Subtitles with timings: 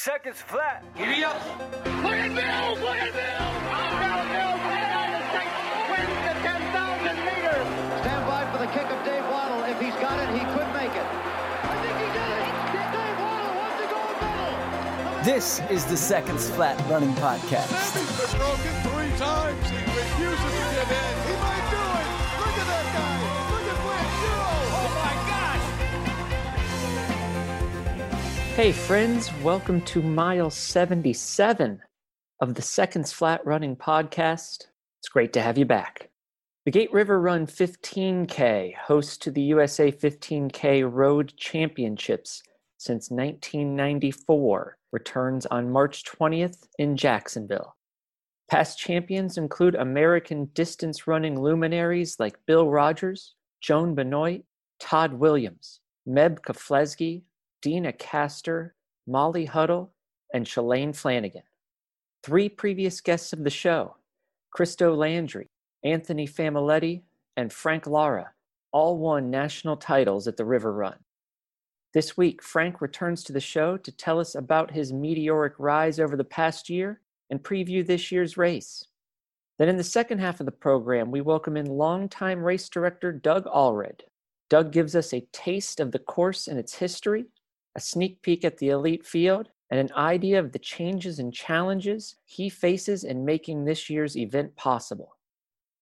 [0.00, 0.82] Seconds flat.
[0.96, 1.36] Give Giddy up.
[1.36, 2.80] Look at Mills!
[2.80, 3.56] Look at Mills!
[3.68, 4.60] Outbound Mills!
[4.64, 5.56] The United States
[5.92, 7.68] wins the 10,000 meters!
[8.00, 9.60] Stand by for the kick of Dave Wottle.
[9.68, 11.04] If he's got it, he could make it.
[11.04, 12.48] I think he did it!
[12.96, 15.22] Dave Wottle wants to go medal!
[15.22, 17.68] This is the Seconds Flat Running Podcast.
[17.68, 19.68] Sammy's been broken three times.
[19.68, 21.29] He refuses to give in.
[28.60, 31.80] Hey, friends, welcome to mile 77
[32.42, 34.66] of the Seconds Flat Running Podcast.
[34.98, 36.10] It's great to have you back.
[36.66, 42.42] The Gate River Run 15K, host to the USA 15K Road Championships
[42.76, 47.76] since 1994, returns on March 20th in Jacksonville.
[48.50, 54.42] Past champions include American distance running luminaries like Bill Rodgers, Joan Benoit,
[54.78, 57.22] Todd Williams, Meb Keflezighi,
[57.62, 58.70] Deena Kastor,
[59.06, 59.92] Molly Huddle,
[60.32, 61.42] and Shalane Flanagan.
[62.22, 63.96] Three previous guests of the show,
[64.50, 65.48] Christo Landry,
[65.84, 67.02] Anthony Famiglietti,
[67.36, 68.32] and Frank Lara,
[68.72, 70.98] all won national titles at the River Run.
[71.92, 76.16] This week, Frank returns to the show to tell us about his meteoric rise over
[76.16, 78.86] the past year and preview this year's race.
[79.58, 83.46] Then, in the second half of the program, we welcome in longtime race director Doug
[83.46, 84.04] Alred.
[84.48, 87.26] Doug gives us a taste of the course and its history,
[87.76, 92.16] a sneak peek at the elite field, and an idea of the changes and challenges
[92.24, 95.16] he faces in making this year's event possible.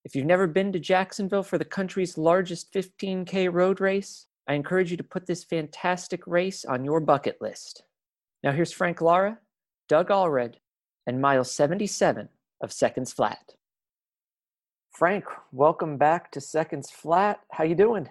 [0.04, 4.90] If you've never been to Jacksonville for the country's largest 15K road race, I encourage
[4.90, 7.82] you to put this fantastic race on your bucket list.
[8.42, 9.38] Now here's Frank Lara,
[9.88, 10.58] Doug Alred,
[11.06, 12.28] and mile 77
[12.62, 13.54] of Seconds Flat.
[14.90, 17.40] Frank, welcome back to Seconds Flat.
[17.52, 18.08] How you doing?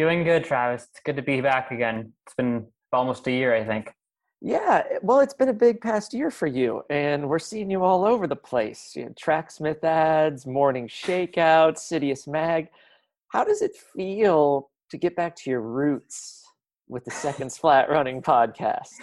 [0.00, 0.88] Doing good, Travis.
[0.90, 2.14] It's good to be back again.
[2.24, 3.92] It's been almost a year, I think.
[4.40, 8.06] Yeah, well, it's been a big past year for you, and we're seeing you all
[8.06, 8.94] over the place.
[8.96, 12.68] You know, Tracksmith ads, morning shakeout, Citius Mag.
[13.28, 16.46] How does it feel to get back to your roots
[16.88, 18.94] with the Seconds Flat Running podcast?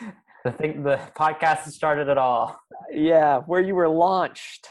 [0.44, 2.60] The thing, the podcast has started it all.
[2.92, 4.70] Yeah, where you were launched.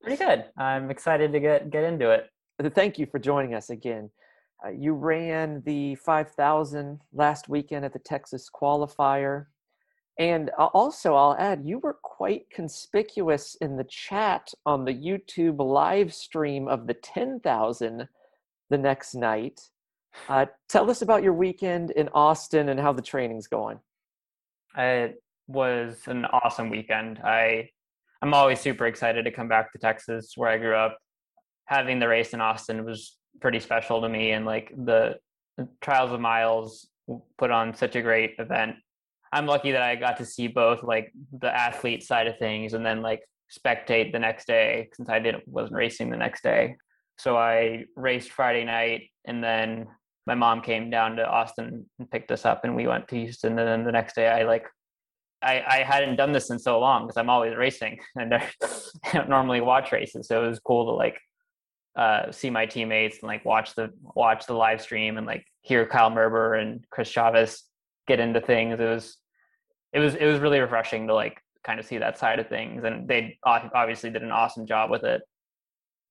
[0.00, 0.46] Pretty good.
[0.56, 2.30] I'm excited to get get into it.
[2.74, 4.08] Thank you for joining us again.
[4.64, 9.46] Uh, you ran the 5,000 last weekend at the Texas qualifier.
[10.18, 16.12] And also, I'll add, you were quite conspicuous in the chat on the YouTube live
[16.12, 18.08] stream of the 10,000
[18.68, 19.60] the next night.
[20.28, 23.78] Uh, tell us about your weekend in Austin and how the training's going.
[24.76, 27.20] It was an awesome weekend.
[27.20, 27.70] I
[28.20, 30.98] I'm always super excited to come back to Texas, where I grew up.
[31.66, 35.18] Having the race in Austin was pretty special to me, and like the
[35.80, 36.88] Trials of Miles
[37.38, 38.76] put on such a great event.
[39.32, 42.84] I'm lucky that I got to see both like the athlete side of things and
[42.84, 43.22] then like
[43.56, 46.76] spectate the next day since I didn't wasn't racing the next day.
[47.18, 49.86] So I raced Friday night and then
[50.26, 53.58] my mom came down to Austin and picked us up and we went to Houston
[53.58, 54.66] and then the next day I like
[55.40, 58.48] I, I hadn't done this in so long because I'm always racing and I
[59.12, 60.28] don't normally watch races.
[60.28, 61.18] So it was cool to like
[61.96, 65.86] uh, see my teammates and like watch the watch the live stream and like hear
[65.86, 67.64] Kyle Merber and Chris Chavez
[68.06, 68.78] get into things.
[68.80, 69.16] It was
[69.92, 72.84] it was it was really refreshing to like kind of see that side of things,
[72.84, 75.22] and they obviously did an awesome job with it.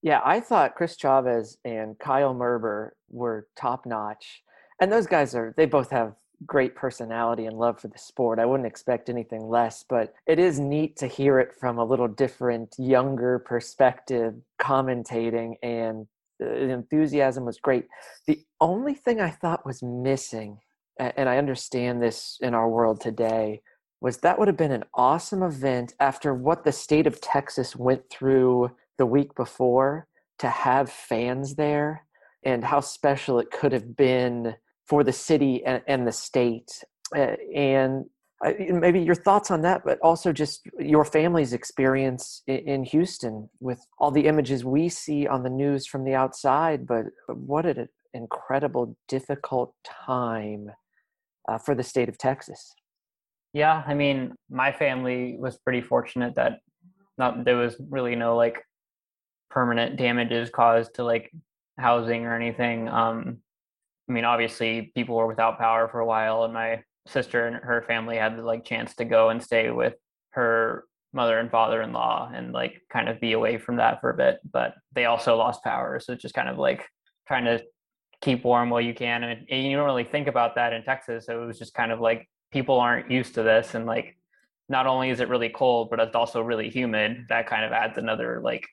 [0.01, 4.43] Yeah, I thought Chris Chavez and Kyle Merber were top notch,
[4.79, 6.13] and those guys are they both have
[6.45, 8.39] great personality and love for the sport.
[8.39, 12.07] I wouldn't expect anything less, but it is neat to hear it from a little
[12.07, 16.07] different, younger perspective, commentating, and
[16.39, 17.87] the enthusiasm was great.
[18.27, 20.59] The only thing I thought was missing,
[20.99, 23.61] and I understand this in our world today,
[23.99, 28.07] was that would have been an awesome event after what the state of Texas went
[28.11, 28.69] through
[28.99, 32.05] the week before to have fans there
[32.43, 34.55] and how special it could have been
[34.87, 36.83] for the city and, and the state.
[37.15, 38.05] Uh, and
[38.45, 43.49] uh, maybe your thoughts on that, but also just your family's experience in, in, Houston
[43.59, 46.85] with all the images we see on the news from the outside.
[46.85, 50.69] But what an incredible, difficult time
[51.47, 52.75] uh, for the state of Texas.
[53.53, 56.59] Yeah, I mean, my family was pretty fortunate that
[57.17, 58.61] not there was really no like
[59.49, 61.31] permanent damages caused to like
[61.79, 62.87] housing or anything.
[62.87, 63.39] Um,
[64.09, 67.83] I mean, obviously, people were without power for a while, and my sister and her
[67.87, 69.93] family had the like chance to go and stay with
[70.31, 74.39] her mother and father-in-law and like kind of be away from that for a bit.
[74.51, 76.85] But they also lost power, so it's just kind of like
[77.27, 77.63] trying to
[78.21, 81.25] keep warm while you can, and, and you don't really think about that in Texas.
[81.25, 84.17] So it was just kind of like people aren't used to this and like
[84.69, 87.97] not only is it really cold but it's also really humid that kind of adds
[87.97, 88.67] another like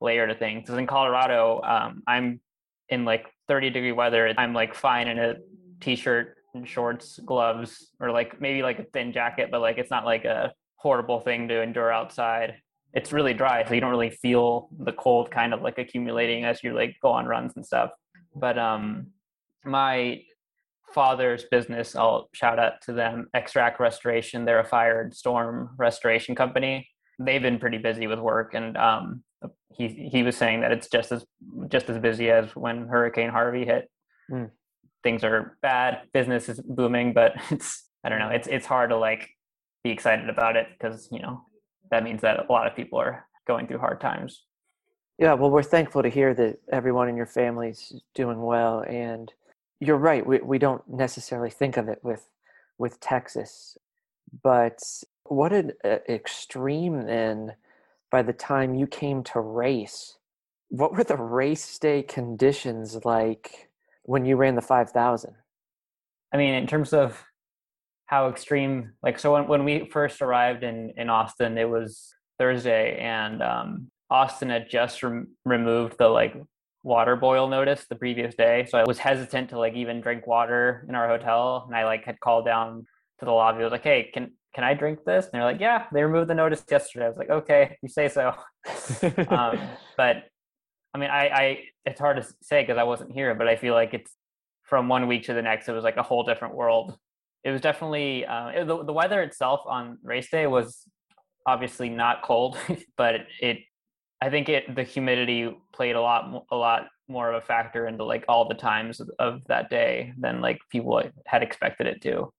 [0.00, 2.40] layer to things because in colorado um, i'm
[2.88, 5.34] in like 30 degree weather i'm like fine in a
[5.80, 10.04] t-shirt and shorts gloves or like maybe like a thin jacket but like it's not
[10.04, 12.54] like a horrible thing to endure outside.
[12.94, 16.64] It's really dry so you don't really feel the cold kind of like accumulating as
[16.64, 17.90] you like go on runs and stuff.
[18.34, 19.08] But um
[19.64, 20.22] my
[20.94, 26.34] father's business i'll shout out to them extract restoration they're a fire and storm restoration
[26.34, 26.88] company.
[27.18, 29.22] They've been pretty busy with work and um
[29.70, 31.24] he he was saying that it's just as
[31.68, 33.90] just as busy as when hurricane harvey hit
[34.30, 34.50] Mm.
[35.02, 38.96] things are bad business is booming but it's i don't know it's it's hard to
[38.98, 39.30] like
[39.82, 41.42] be excited about it because you know
[41.90, 44.44] that means that a lot of people are going through hard times
[45.18, 47.80] Yeah, well, we're thankful to hear that everyone in your family's
[48.14, 49.32] doing well, and
[49.80, 50.24] you're right.
[50.24, 52.24] We we don't necessarily think of it with
[52.78, 53.76] with Texas,
[54.42, 54.78] but
[55.24, 57.54] what an uh, extreme then.
[58.10, 60.16] By the time you came to race,
[60.68, 63.70] what were the race day conditions like
[64.04, 65.34] when you ran the five thousand?
[66.32, 67.22] I mean, in terms of
[68.06, 72.98] how extreme, like, so when, when we first arrived in, in Austin, it was Thursday,
[72.98, 76.34] and um, Austin had just rem- removed the like
[76.82, 78.66] water boil notice the previous day.
[78.70, 82.04] So I was hesitant to like even drink water in our hotel, and I like
[82.04, 82.86] had called down
[83.18, 83.60] to the lobby.
[83.60, 86.28] I was like, "Hey, can can I drink this?" And they're like, "Yeah, they removed
[86.28, 88.34] the notice yesterday." I was like, "Okay, you say so."
[89.28, 89.58] um,
[89.96, 90.24] but
[90.94, 93.74] I mean, I, I it's hard to say because I wasn't here, but I feel
[93.74, 94.12] like it's
[94.64, 96.96] from one week to the next, it was like a whole different world.
[97.44, 100.84] It was definitely uh, it, the the weather itself on race day was
[101.46, 102.58] obviously not cold,
[102.96, 103.58] but it, it
[104.20, 108.04] I think it the humidity played a lot a lot more of a factor into
[108.04, 112.30] like all the times of, of that day than like people had expected it to.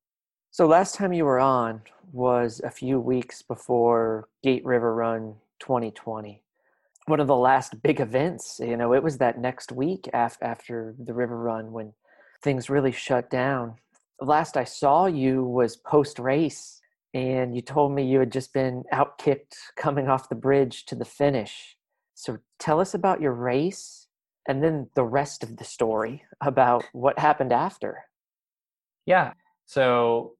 [0.52, 6.42] So last time you were on was a few weeks before Gate River Run 2020.
[7.06, 10.96] One of the last big events, you know, it was that next week af- after
[10.98, 11.94] the River Run when
[12.42, 13.76] things really shut down.
[14.20, 16.82] Last I saw you was post race,
[17.14, 21.06] and you told me you had just been outkicked coming off the bridge to the
[21.06, 21.78] finish.
[22.16, 24.08] So tell us about your race
[24.48, 28.06] and then the rest of the story about what happened after.
[29.06, 29.34] Yeah.
[29.68, 30.36] So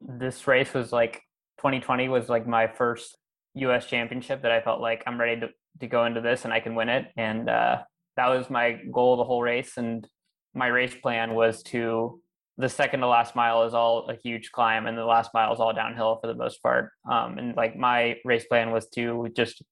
[0.00, 1.22] this race was like
[1.58, 3.16] 2020 was like my first
[3.54, 5.48] US championship that I felt like I'm ready to,
[5.80, 7.06] to go into this and I can win it.
[7.16, 7.82] And uh,
[8.16, 9.76] that was my goal the whole race.
[9.76, 10.06] And
[10.54, 12.20] my race plan was to
[12.56, 15.60] the second to last mile is all a huge climb and the last mile is
[15.60, 16.90] all downhill for the most part.
[17.10, 19.62] Um, and like my race plan was to just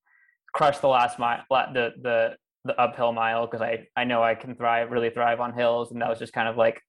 [0.53, 3.47] crush the last mile, the, the, the uphill mile.
[3.47, 5.91] Cause I, I know I can thrive, really thrive on hills.
[5.91, 6.81] And that was just kind of like,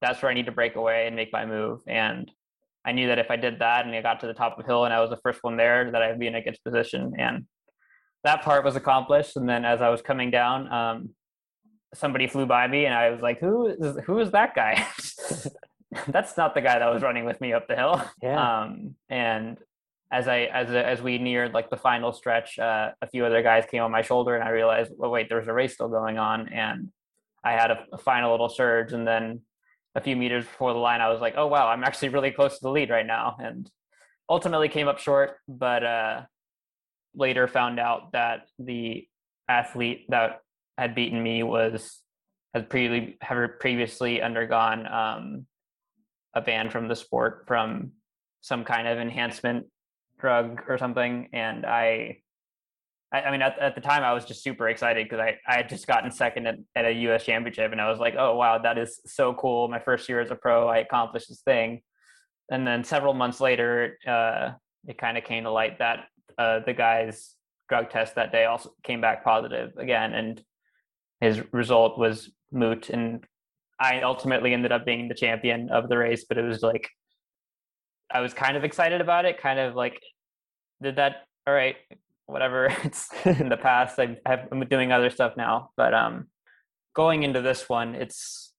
[0.00, 1.80] that's where I need to break away and make my move.
[1.86, 2.30] And
[2.86, 4.70] I knew that if I did that and I got to the top of the
[4.70, 7.14] hill and I was the first one there, that I'd be in a good position.
[7.18, 7.46] And
[8.24, 9.36] that part was accomplished.
[9.36, 11.10] And then as I was coming down, um,
[11.94, 14.86] somebody flew by me and I was like, who is, who is that guy?
[16.08, 18.02] That's not the guy that was running with me up the hill.
[18.22, 18.62] Yeah.
[18.62, 19.58] Um, and
[20.10, 23.64] as I, as, as we neared like the final stretch, uh, a few other guys
[23.70, 26.48] came on my shoulder and I realized, well, wait, there's a race still going on.
[26.48, 26.88] And
[27.42, 29.42] I had a, a final little surge and then
[29.94, 32.54] a few meters before the line, I was like, oh, wow, I'm actually really close
[32.54, 33.36] to the lead right now.
[33.38, 33.70] And
[34.28, 36.22] ultimately came up short, but uh,
[37.14, 39.06] later found out that the
[39.48, 40.40] athlete that
[40.78, 42.00] had beaten me was
[42.54, 45.46] had previously had previously undergone um,
[46.34, 47.92] a ban from the sport from
[48.40, 49.66] some kind of enhancement
[50.18, 52.18] drug or something, and I.
[53.12, 55.56] I I mean, at, at the time, I was just super excited because I, I
[55.56, 57.24] had just gotten second at, at a U.S.
[57.24, 60.30] championship, and I was like, "Oh wow, that is so cool!" My first year as
[60.30, 61.82] a pro, I accomplished this thing.
[62.50, 64.52] And then several months later, uh,
[64.86, 66.06] it kind of came to light that
[66.36, 67.34] uh, the guy's
[67.68, 70.42] drug test that day also came back positive again, and
[71.20, 72.90] his result was moot.
[72.90, 73.24] And
[73.80, 76.90] I ultimately ended up being the champion of the race, but it was like
[78.10, 80.00] I was kind of excited about it, kind of like,
[80.82, 81.26] did that?
[81.46, 81.76] All right,
[82.26, 82.74] whatever.
[82.84, 83.98] It's in the past.
[83.98, 86.28] I, I'm doing other stuff now, but um,
[86.94, 88.52] going into this one, it's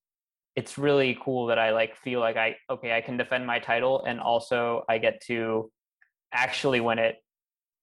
[0.56, 4.02] it's really cool that I like feel like I okay I can defend my title
[4.06, 5.70] and also I get to
[6.32, 7.16] actually win it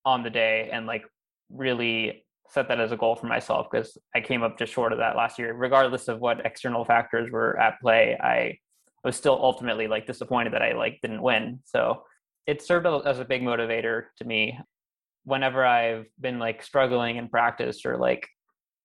[0.06, 1.04] on the day and like
[1.50, 4.98] really set that as a goal for myself because I came up just short of
[4.98, 8.58] that last year regardless of what external factors were at play I
[9.04, 12.04] was still ultimately like disappointed that I like didn't win so
[12.48, 14.58] it served as a big motivator to me
[15.24, 18.28] whenever I've been like struggling in practice or like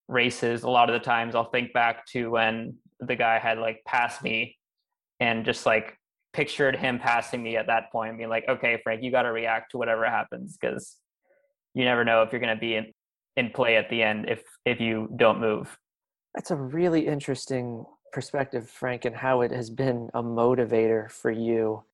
[0.09, 3.83] races a lot of the times I'll think back to when the guy had like
[3.87, 4.57] passed me
[5.21, 5.97] and just like
[6.33, 9.73] pictured him passing me at that point being like, okay, Frank, you got to react
[9.73, 10.97] to whatever happens because
[11.75, 12.93] you never know if you're going to be in,
[13.37, 15.77] in play at the end if if you don't move.
[16.35, 21.85] That's a really interesting perspective, Frank, and how it has been a motivator for you.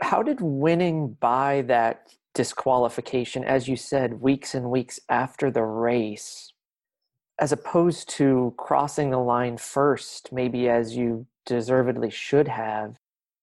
[0.00, 6.52] How did winning by that disqualification, as you said, weeks and weeks after the race,
[7.38, 12.96] as opposed to crossing the line first, maybe as you deservedly should have,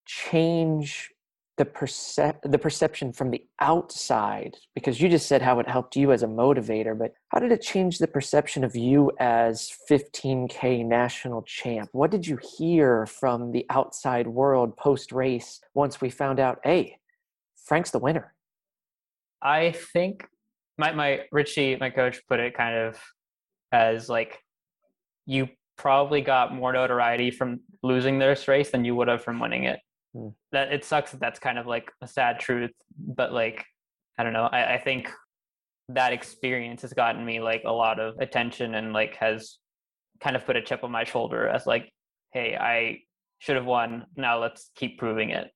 [0.06, 1.10] change
[1.58, 6.10] the percep- the perception from the outside because you just said how it helped you
[6.10, 11.42] as a motivator but how did it change the perception of you as 15k national
[11.42, 11.90] champ?
[11.92, 16.96] What did you hear from the outside world post race once we found out hey
[17.54, 18.34] frank's the winner
[19.42, 20.26] i think
[20.78, 22.98] my my richie my coach put it kind of
[23.72, 24.38] as like
[25.26, 29.64] you probably got more notoriety from losing this race than you would have from winning
[29.64, 29.80] it
[30.14, 30.28] Hmm.
[30.52, 33.64] That it sucks that that's kind of like a sad truth, but like
[34.18, 34.48] I don't know.
[34.50, 35.10] I, I think
[35.88, 39.58] that experience has gotten me like a lot of attention and like has
[40.20, 41.90] kind of put a chip on my shoulder as like,
[42.32, 43.00] hey, I
[43.38, 44.06] should have won.
[44.16, 45.50] Now let's keep proving it.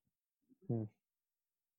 [0.69, 0.85] Hmm.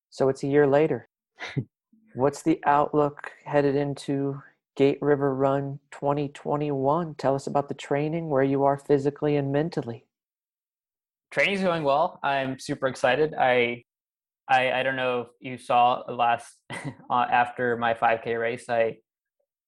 [0.10, 1.10] So it's a year later.
[2.17, 4.41] What's the outlook headed into
[4.75, 7.15] Gate River Run 2021?
[7.15, 10.07] Tell us about the training, where you are physically and mentally
[11.31, 12.19] training's going well.
[12.24, 13.33] I'm super excited.
[13.33, 13.83] I
[14.50, 16.55] I I don't know if you saw last
[17.09, 18.65] uh, after my 5K race.
[18.69, 18.97] I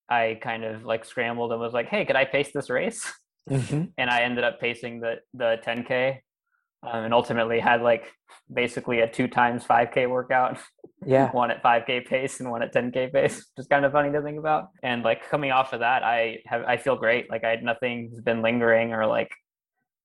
[0.09, 3.11] I kind of like scrambled and was like, "Hey, could I pace this race?"
[3.49, 3.85] Mm-hmm.
[3.97, 6.19] and I ended up pacing the the 10K,
[6.83, 8.11] um, and ultimately had like
[8.51, 10.57] basically a two times 5K workout.
[11.05, 14.11] Yeah, one at 5K pace and one at 10K pace, which is kind of funny
[14.11, 14.69] to think about.
[14.83, 17.29] And like coming off of that, I have I feel great.
[17.29, 19.31] Like I had nothing's been lingering or like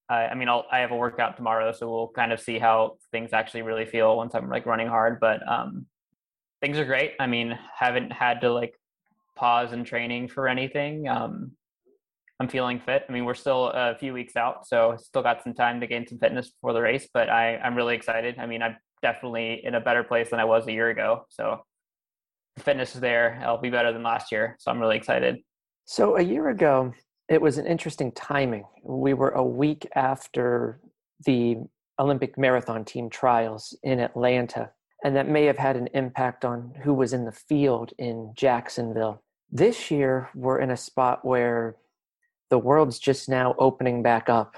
[0.09, 2.99] I, I mean, I'll, I have a workout tomorrow, so we'll kind of see how
[3.11, 5.19] things actually really feel once I'm like running hard.
[5.21, 5.87] But um,
[6.61, 7.13] things are great.
[7.19, 8.75] I mean, haven't had to like
[9.35, 11.09] pause in training for anything.
[11.09, 11.53] Um,
[12.45, 13.07] I'm feeling fit.
[13.09, 16.07] I mean, we're still a few weeks out, so still got some time to gain
[16.07, 17.09] some fitness before the race.
[17.13, 18.37] But I, I'm really excited.
[18.39, 21.25] I mean, I'm definitely in a better place than I was a year ago.
[21.31, 21.65] So
[22.59, 23.41] fitness is there.
[23.43, 24.57] I'll be better than last year.
[24.59, 25.39] So I'm really excited.
[25.87, 26.93] So a year ago,
[27.31, 28.65] it was an interesting timing.
[28.83, 30.81] We were a week after
[31.25, 31.57] the
[31.99, 34.71] Olympic marathon team trials in Atlanta,
[35.03, 39.23] and that may have had an impact on who was in the field in Jacksonville.
[39.51, 41.77] This year, we're in a spot where
[42.55, 44.55] the world's just now opening back up.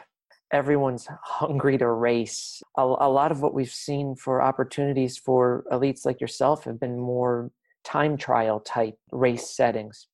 [0.53, 2.63] Everyone's hungry to race.
[2.77, 7.01] A, a lot of what we've seen for opportunities for elites like yourself have been
[7.01, 7.51] more
[7.85, 10.09] time trial type race settings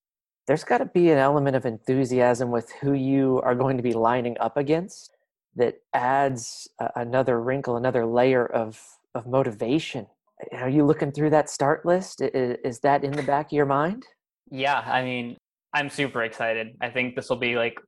[0.47, 3.93] there's got to be an element of enthusiasm with who you are going to be
[3.93, 5.17] lining up against
[5.55, 8.81] that adds another wrinkle, another layer of
[9.15, 10.07] of motivation.
[10.53, 12.23] Are you looking through that start list?
[12.23, 14.05] Is, is that in the back of your mind?
[14.51, 15.37] Yeah, I mean,
[15.75, 16.77] I'm super excited.
[16.81, 17.79] I think this will be like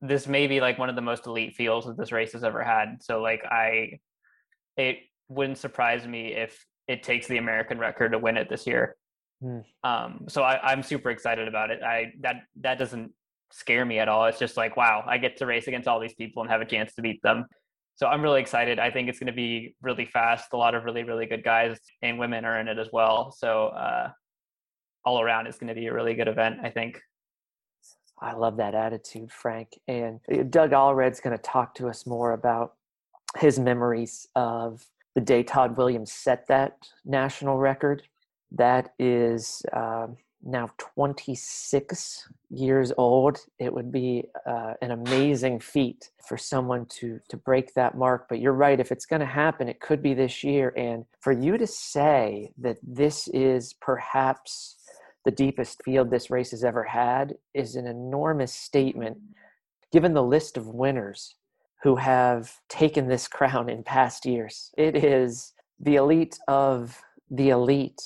[0.00, 2.62] this may be like one of the most elite fields that this race has ever
[2.62, 2.96] had.
[3.00, 4.00] So like I
[4.76, 4.98] it
[5.28, 8.96] wouldn't surprise me if it takes the American record to win it this year.
[9.42, 9.64] Mm.
[9.84, 11.82] Um, so I, I'm super excited about it.
[11.82, 13.12] I that that doesn't
[13.52, 14.26] scare me at all.
[14.26, 16.66] It's just like wow, I get to race against all these people and have a
[16.66, 17.46] chance to beat them.
[17.96, 18.78] So I'm really excited.
[18.78, 20.52] I think it's going to be really fast.
[20.52, 23.30] A lot of really really good guys and women are in it as well.
[23.30, 24.10] So uh,
[25.04, 26.58] all around, it's going to be a really good event.
[26.62, 27.00] I think.
[28.22, 29.78] I love that attitude, Frank.
[29.88, 32.74] And uh, Doug Alred's going to talk to us more about
[33.38, 38.02] his memories of the day Todd Williams set that national record
[38.52, 40.06] that is uh,
[40.42, 43.38] now 26 years old.
[43.58, 48.26] It would be uh, an amazing feat for someone to to break that mark.
[48.28, 48.78] But you're right.
[48.78, 50.72] If it's going to happen, it could be this year.
[50.76, 54.76] And for you to say that this is perhaps
[55.24, 59.18] the deepest field this race has ever had is an enormous statement,
[59.92, 61.36] given the list of winners
[61.82, 64.70] who have taken this crown in past years.
[64.76, 67.00] It is the elite of
[67.30, 68.00] the elite.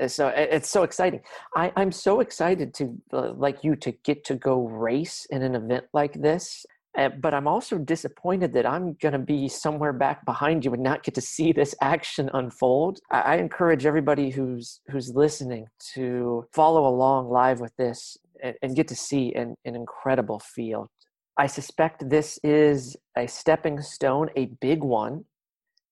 [0.00, 1.20] Uh, so it's so exciting.
[1.54, 5.54] I, i'm so excited to uh, like you to get to go race in an
[5.54, 10.24] event like this uh, but i'm also disappointed that i'm going to be somewhere back
[10.24, 14.80] behind you and not get to see this action unfold I, I encourage everybody who's
[14.90, 19.74] who's listening to follow along live with this and, and get to see an, an
[19.74, 20.88] incredible field
[21.36, 25.24] i suspect this is a stepping stone a big one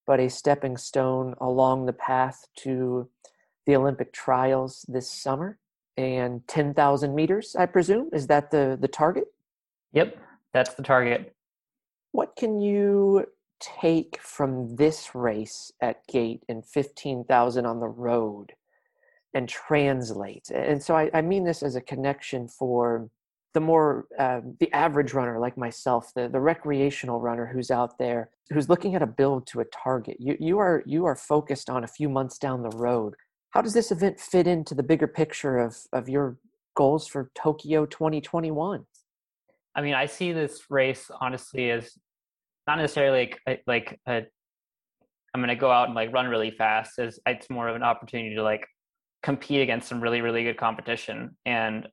[0.07, 3.09] but a stepping stone along the path to
[3.67, 5.59] the Olympic trials this summer
[5.97, 8.11] and 10,000 meters, I presume.
[8.13, 9.25] Is that the, the target?
[9.93, 10.17] Yep,
[10.53, 11.35] that's the target.
[12.13, 13.27] What can you
[13.61, 18.53] take from this race at gate and 15,000 on the road
[19.35, 20.51] and translate?
[20.53, 23.11] And so I, I mean this as a connection for
[23.53, 28.31] the more uh, the average runner like myself the, the recreational runner who's out there
[28.51, 31.85] who's looking at a build to a target you, you are you are focused on
[31.85, 33.15] a few months down the road
[33.51, 36.39] how does this event fit into the bigger picture of of your
[36.77, 38.85] goals for tokyo 2021
[39.75, 41.93] i mean i see this race honestly as
[42.67, 44.23] not necessarily like like a
[45.35, 47.83] i'm going to go out and like run really fast as it's more of an
[47.83, 48.67] opportunity to like
[49.23, 51.87] compete against some really really good competition and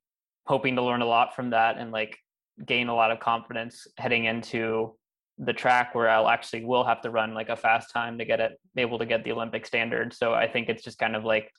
[0.45, 2.17] hoping to learn a lot from that and like
[2.65, 4.95] gain a lot of confidence heading into
[5.37, 8.39] the track where I'll actually will have to run like a fast time to get
[8.39, 10.13] it able to get the Olympic standard.
[10.13, 11.51] So I think it's just kind of like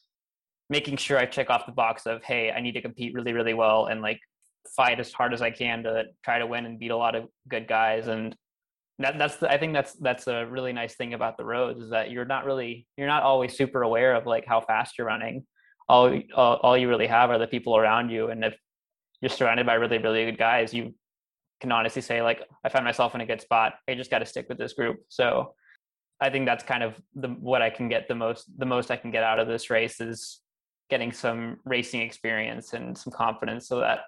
[0.68, 3.54] making sure I check off the box of hey, I need to compete really really
[3.54, 4.20] well and like
[4.76, 7.26] fight as hard as I can to try to win and beat a lot of
[7.48, 8.08] good guys.
[8.08, 8.34] And
[8.98, 11.90] that that's the, I think that's that's a really nice thing about the roads is
[11.90, 15.46] that you're not really you're not always super aware of like how fast you're running.
[15.88, 18.28] All all, all you really have are the people around you.
[18.28, 18.56] And if
[19.20, 20.94] you're surrounded by really really good guys you
[21.60, 23.74] can honestly say like i found myself in a good spot.
[23.88, 24.98] I just got to stick with this group.
[25.08, 25.54] So
[26.20, 28.96] i think that's kind of the what i can get the most the most i
[28.96, 30.40] can get out of this race is
[30.90, 34.00] getting some racing experience and some confidence so that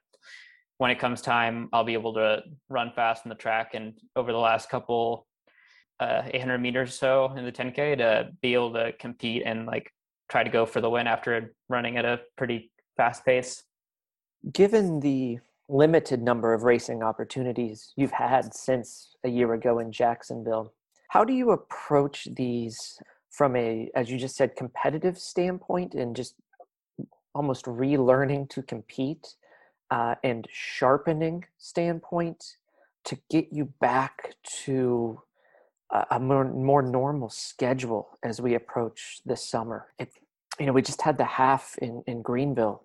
[0.81, 4.33] when it comes time i'll be able to run fast in the track and over
[4.33, 5.27] the last couple
[6.01, 9.93] uh, 800 meters or so in the 10k to be able to compete and like
[10.31, 13.65] try to go for the win after running at a pretty fast pace.
[14.53, 20.73] Given the limited number of racing opportunities you've had since a year ago in Jacksonville,
[21.09, 22.99] how do you approach these
[23.31, 26.35] from a, as you just said, competitive standpoint and just
[27.35, 29.35] almost relearning to compete
[29.91, 32.57] uh, and sharpening standpoint
[33.05, 35.21] to get you back to
[35.91, 39.89] a, a more, more normal schedule as we approach this summer?
[39.99, 40.13] It,
[40.59, 42.83] you know, we just had the half in, in Greenville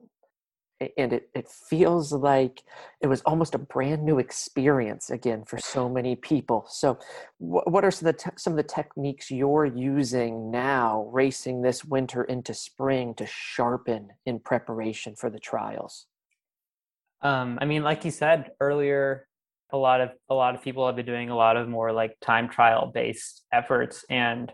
[0.97, 2.63] and it, it feels like
[3.01, 6.97] it was almost a brand new experience again for so many people so
[7.37, 11.61] what, what are some of, the te- some of the techniques you're using now racing
[11.61, 16.07] this winter into spring to sharpen in preparation for the trials
[17.25, 19.27] um, i mean like you said earlier
[19.71, 22.15] a lot of a lot of people have been doing a lot of more like
[22.21, 24.51] time trial based efforts and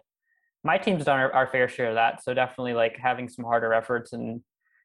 [0.63, 3.73] my team's done our, our fair share of that so definitely like having some harder
[3.73, 4.41] efforts and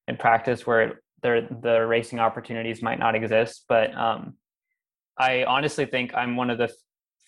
[0.08, 3.64] in practice where there the racing opportunities might not exist.
[3.68, 4.34] But um,
[5.18, 6.72] I honestly think I'm one of the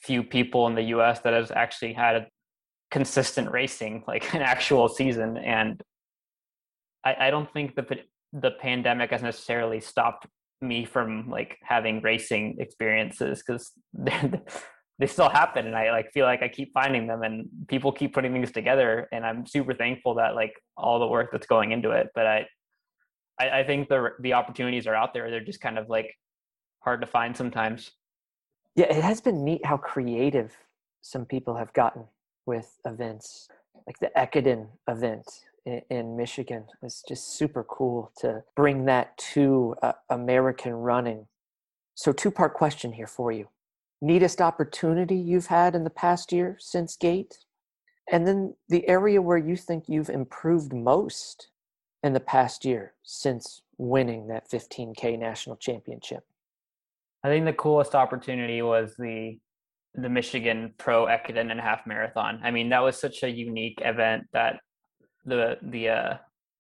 [0.03, 1.21] few people in the U.S.
[1.21, 2.27] that has actually had a
[2.91, 5.83] consistent racing, like an actual season, and
[7.05, 7.85] I, I don't think the
[8.33, 10.27] the pandemic has necessarily stopped
[10.61, 13.73] me from like having racing experiences because
[14.99, 18.13] they still happen and i like feel like i keep finding them and people keep
[18.13, 21.91] putting things together and i'm super thankful that like all the work that's going into
[21.91, 22.45] it but i
[23.39, 25.31] I, I think the the opportunities are out there.
[25.31, 26.15] They're just kind of like
[26.81, 27.93] hard to find sometimes.
[28.75, 30.57] Yeah, it has been neat how creative
[31.03, 32.05] some people have gotten
[32.47, 33.49] with events
[33.87, 35.27] like the Ekiden event
[35.91, 36.67] in, Michigan.
[36.83, 41.27] It's just super cool to bring that to uh, American running.
[41.95, 43.49] So, two part question here for you.
[44.01, 47.39] Neatest opportunity you've had in the past year since Gate?
[48.11, 51.49] And then the area where you think you've improved most
[52.03, 56.25] in the past year since winning that 15K national championship?
[57.25, 59.39] I think the coolest opportunity was the
[59.95, 62.41] the Michigan Pro Ekiden and Half Marathon.
[62.45, 64.61] I mean, that was such a unique event that
[65.29, 66.15] the the uh,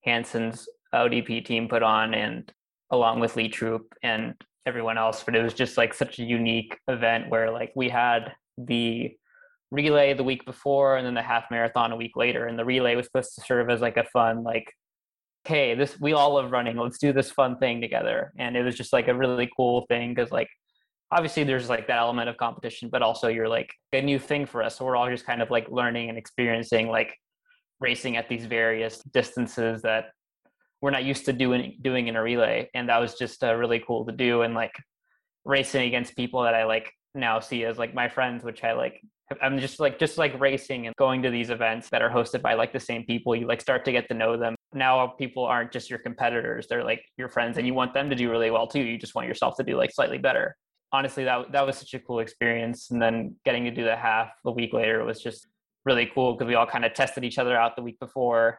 [0.04, 2.50] Hanson's ODP team put on, and
[2.90, 4.34] along with Lee Troop and
[4.66, 5.22] everyone else.
[5.24, 9.16] But it was just like such a unique event where like we had the
[9.70, 12.96] relay the week before and then the half marathon a week later and the relay
[12.96, 14.72] was supposed to serve as like a fun like
[15.44, 18.74] hey this we all love running let's do this fun thing together and it was
[18.74, 20.48] just like a really cool thing because like
[21.12, 24.62] obviously there's like that element of competition but also you're like a new thing for
[24.62, 27.14] us so we're all just kind of like learning and experiencing like
[27.80, 30.10] racing at these various distances that
[30.80, 32.70] we're not used to doing doing in a relay.
[32.74, 34.42] And that was just uh, really cool to do.
[34.42, 34.72] And like
[35.48, 39.00] racing against people that i like now see as like my friends which i like
[39.40, 42.54] i'm just like just like racing and going to these events that are hosted by
[42.54, 44.54] like the same people you like start to get to know them.
[44.72, 46.66] Now people aren't just your competitors.
[46.66, 48.80] They're like your friends and you want them to do really well too.
[48.80, 50.56] You just want yourself to do like slightly better.
[50.92, 52.90] Honestly that that was such a cool experience.
[52.90, 55.46] And then getting to do the half a week later was just
[55.84, 58.58] really cool because we all kind of tested each other out the week before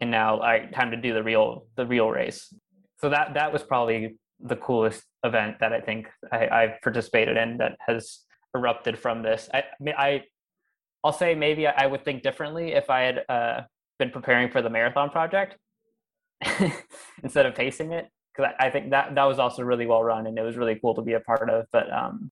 [0.00, 2.52] and now all right time to do the real the real race
[3.00, 7.58] so that that was probably the coolest event that i think I, i've participated in
[7.58, 8.20] that has
[8.54, 10.22] erupted from this i i mean i
[11.04, 13.60] I'll say maybe I would think differently if I had uh,
[13.98, 15.56] been preparing for the marathon project
[17.22, 20.26] instead of pacing it because I, I, think that that was also really well run
[20.26, 21.66] and it was really cool to be a part of.
[21.72, 22.30] But um,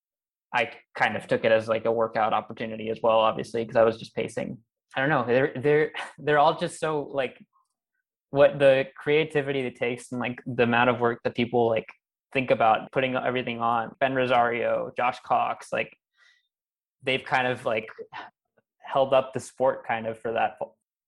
[0.53, 3.85] I kind of took it as like a workout opportunity as well, obviously, because I
[3.85, 4.59] was just pacing.
[4.97, 5.25] I don't know.
[5.27, 7.39] They're they're they're all just so like
[8.31, 11.87] what the creativity it takes and like the amount of work that people like
[12.33, 13.93] think about putting everything on.
[14.01, 15.97] Ben Rosario, Josh Cox, like
[17.03, 17.89] they've kind of like
[18.79, 20.59] held up the sport kind of for that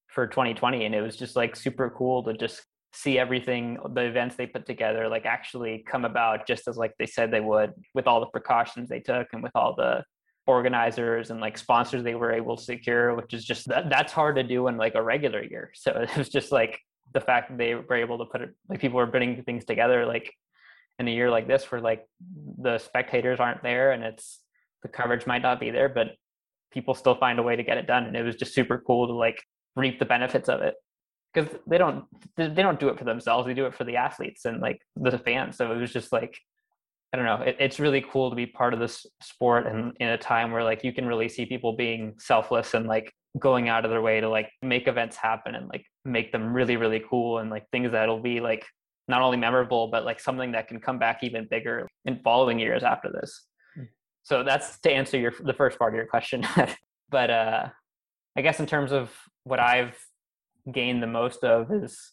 [0.09, 2.62] for 2020 and it was just like super cool to just
[2.94, 7.07] see everything the events they put together like actually come about just as like they
[7.07, 10.05] said they would with all the precautions they took and with all the
[10.46, 14.37] organizers and like sponsors they were able to secure which is just that, that's hard
[14.37, 15.70] to do in like a regular year.
[15.74, 16.78] So it was just like
[17.14, 20.05] the fact that they were able to put it like people were putting things together
[20.05, 20.33] like
[20.98, 22.05] in a year like this where like
[22.59, 24.40] the spectators aren't there and it's
[24.83, 26.09] the coverage might not be there but
[26.72, 28.05] people still find a way to get it done.
[28.05, 29.42] And it was just super cool to like
[29.76, 30.74] reap the benefits of it
[31.32, 32.04] because they don't
[32.36, 35.18] they don't do it for themselves they do it for the athletes and like the
[35.18, 35.56] fans.
[35.56, 36.38] So it was just like
[37.12, 40.08] i don't know it, it's really cool to be part of this sport and in
[40.08, 43.84] a time where like you can really see people being selfless and like going out
[43.84, 47.38] of their way to like make events happen and like make them really really cool
[47.38, 48.64] and like things that'll be like
[49.08, 52.82] not only memorable but like something that can come back even bigger in following years
[52.82, 53.46] after this.
[53.74, 53.84] Hmm.
[54.22, 56.46] so that's to answer your the first part of your question.
[57.10, 57.68] But uh
[58.38, 59.10] i guess in terms of
[59.44, 59.94] what i've
[60.70, 62.12] gain the most of is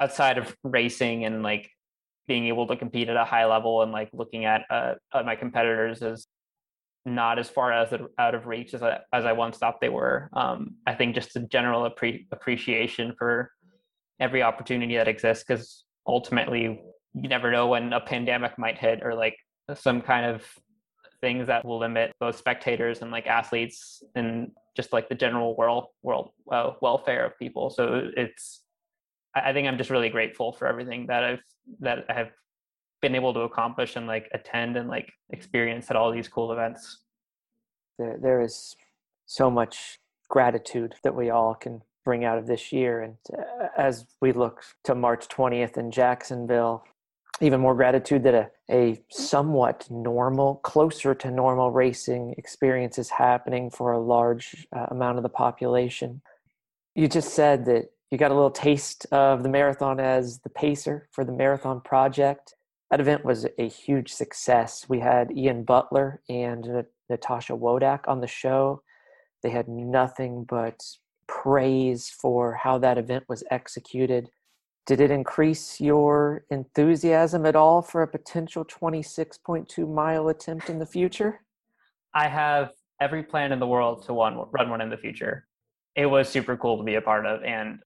[0.00, 1.70] outside of racing and like
[2.26, 5.36] being able to compete at a high level and like looking at, uh, at my
[5.36, 6.26] competitors is
[7.06, 10.30] not as far as out of reach as I, as I once thought they were.
[10.32, 13.50] Um, I think just a general appre- appreciation for
[14.18, 16.80] every opportunity that exists because ultimately
[17.14, 19.36] you never know when a pandemic might hit or like
[19.74, 20.42] some kind of
[21.20, 25.86] things that will limit both spectators and like athletes and just like the general world
[26.02, 27.70] world uh, welfare of people.
[27.70, 28.62] So it's
[29.34, 31.42] I think I'm just really grateful for everything that I've
[31.80, 32.30] that I have
[33.02, 37.02] been able to accomplish and like attend and like experience at all these cool events.
[37.98, 38.76] There there is
[39.26, 44.06] so much gratitude that we all can bring out of this year and uh, as
[44.20, 46.84] we look to March 20th in Jacksonville
[47.40, 53.70] even more gratitude that a, a somewhat normal, closer to normal racing experience is happening
[53.70, 56.22] for a large uh, amount of the population.
[56.94, 61.08] You just said that you got a little taste of the marathon as the pacer
[61.10, 62.54] for the marathon project.
[62.90, 64.88] That event was a huge success.
[64.88, 68.82] We had Ian Butler and Natasha Wodak on the show.
[69.42, 70.80] They had nothing but
[71.26, 74.30] praise for how that event was executed
[74.86, 80.86] did it increase your enthusiasm at all for a potential 26.2 mile attempt in the
[80.86, 81.40] future?
[82.14, 85.46] I have every plan in the world to one, run one in the future.
[85.96, 87.42] It was super cool to be a part of.
[87.44, 87.80] And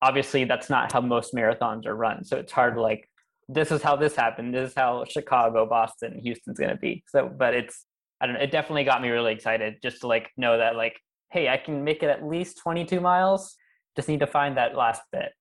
[0.00, 2.24] obviously, that's not how most marathons are run.
[2.24, 3.08] So it's hard to like,
[3.48, 4.54] this is how this happened.
[4.54, 7.02] This is how Chicago, Boston, Houston's going to be.
[7.08, 7.84] So, but it's,
[8.20, 11.00] I don't know, it definitely got me really excited just to like know that, like,
[11.32, 13.56] hey, I can make it at least 22 miles.
[13.96, 15.32] Just need to find that last bit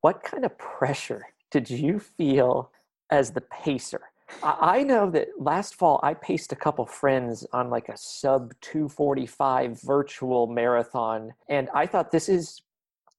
[0.00, 2.70] what kind of pressure did you feel
[3.10, 4.00] as the pacer?
[4.42, 9.80] I know that last fall I paced a couple friends on like a sub 245
[9.80, 12.60] virtual marathon, and I thought this is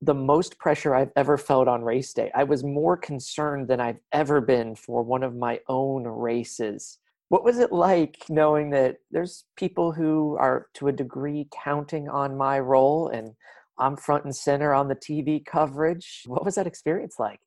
[0.01, 2.31] the most pressure I've ever felt on race day.
[2.33, 6.99] I was more concerned than I've ever been for one of my own races.
[7.27, 12.37] What was it like knowing that there's people who are to a degree counting on
[12.37, 13.35] my role and
[13.79, 16.23] I'm front and center on the TV coverage.
[16.25, 17.39] What was that experience like?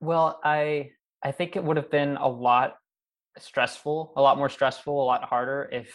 [0.00, 0.90] Well, I
[1.24, 2.76] I think it would have been a lot
[3.38, 5.92] stressful, a lot more stressful, a lot harder if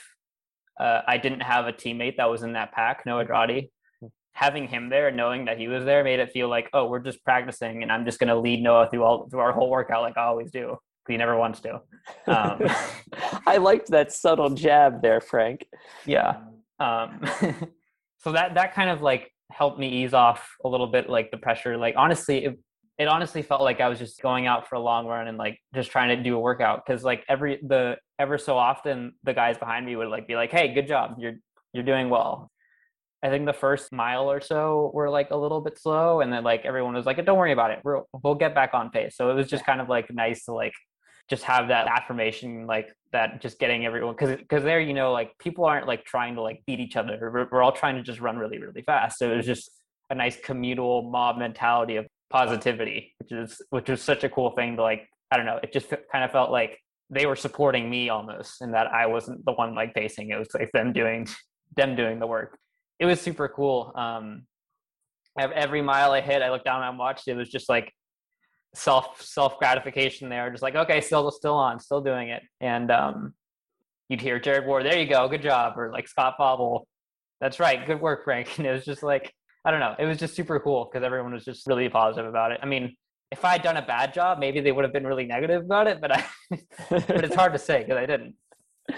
[0.79, 3.69] uh, I didn't have a teammate that was in that pack, Noah Droddy.
[4.03, 4.09] Mm.
[4.33, 6.99] Having him there, and knowing that he was there, made it feel like, oh, we're
[6.99, 10.01] just practicing, and I'm just going to lead Noah through all through our whole workout
[10.01, 10.77] like I always do.
[11.07, 11.81] He never wants to.
[12.27, 12.61] Um,
[13.45, 15.67] I liked that subtle jab there, Frank.
[16.05, 16.41] Yeah.
[16.79, 17.21] Um,
[18.23, 21.37] so that that kind of like helped me ease off a little bit like the
[21.37, 21.77] pressure.
[21.77, 22.59] Like honestly it,
[22.97, 25.59] it honestly felt like i was just going out for a long run and like
[25.73, 26.85] just trying to do a workout.
[26.85, 30.51] Because like every the ever so often the guys behind me would like be like
[30.51, 31.15] hey good job.
[31.19, 31.35] You're
[31.73, 32.49] you're doing well.
[33.21, 36.43] I think the first mile or so were like a little bit slow and then
[36.43, 37.79] like everyone was like don't worry about it.
[37.83, 39.15] We'll, we'll get back on pace.
[39.17, 40.73] So it was just kind of like nice to like
[41.29, 45.37] just have that affirmation like that just getting everyone because because there you know like
[45.39, 48.19] people aren't like trying to like beat each other we're, we're all trying to just
[48.19, 49.69] run really really fast so it was just
[50.09, 54.75] a nice communal mob mentality of positivity which is which was such a cool thing
[54.75, 58.09] to like i don't know it just kind of felt like they were supporting me
[58.09, 61.27] almost and that i wasn't the one like facing it was like them doing
[61.75, 62.57] them doing the work.
[62.99, 63.91] It was super cool.
[63.95, 64.43] Um,
[65.37, 67.27] every mile I hit, I looked down and watched.
[67.27, 67.91] It was just like
[68.75, 70.49] self self gratification there.
[70.49, 72.43] Just like okay, still still on, still doing it.
[72.61, 73.33] And um,
[74.09, 76.87] you'd hear Jared Ward, "There you go, good job," or like Scott Fauble,
[77.41, 79.33] "That's right, good work, Frank." And it was just like
[79.65, 82.51] I don't know, it was just super cool because everyone was just really positive about
[82.51, 82.59] it.
[82.61, 82.95] I mean,
[83.31, 85.87] if I had done a bad job, maybe they would have been really negative about
[85.87, 86.25] it, but I
[86.89, 88.35] but it's hard to say because I didn't.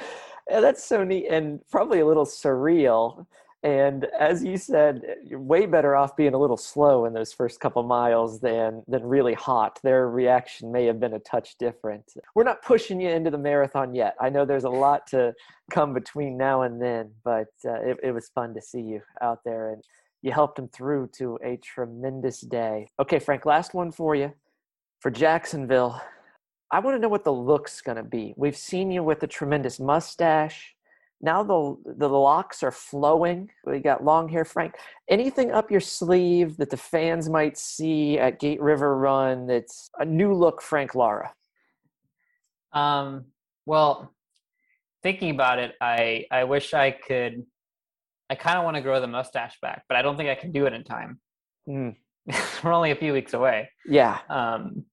[0.47, 3.25] Yeah, that's so neat and probably a little surreal.
[3.65, 7.59] And as you said, you're way better off being a little slow in those first
[7.59, 9.79] couple miles than than really hot.
[9.81, 12.13] Their reaction may have been a touch different.
[12.35, 14.15] We're not pushing you into the marathon yet.
[14.21, 15.33] I know there's a lot to
[15.71, 19.39] come between now and then, but uh, it, it was fun to see you out
[19.43, 19.83] there and
[20.21, 22.91] you helped them through to a tremendous day.
[22.99, 24.31] Okay, Frank, last one for you.
[24.99, 25.99] For Jacksonville,
[26.69, 28.35] I want to know what the look's going to be.
[28.37, 30.74] We've seen you with a tremendous mustache.
[31.25, 33.49] Now the the locks are flowing.
[33.65, 34.75] We got long hair, Frank.
[35.09, 40.05] Anything up your sleeve that the fans might see at Gate River Run that's a
[40.05, 41.33] new look, Frank Lara?
[42.73, 43.25] Um,
[43.65, 44.13] well,
[45.01, 47.43] thinking about it, I I wish I could.
[48.29, 50.51] I kind of want to grow the mustache back, but I don't think I can
[50.51, 51.19] do it in time.
[51.67, 51.95] Mm.
[52.63, 53.71] We're only a few weeks away.
[53.87, 54.19] Yeah.
[54.29, 54.85] Um,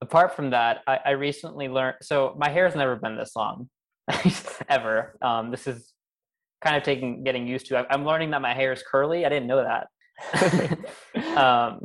[0.00, 1.96] apart from that, I, I recently learned.
[2.00, 3.68] So my hair's never been this long,
[4.68, 5.16] ever.
[5.22, 5.92] Um, this is
[6.62, 7.86] kind of taking getting used to.
[7.92, 9.26] I'm learning that my hair is curly.
[9.26, 9.88] I didn't know that.
[11.36, 11.80] um,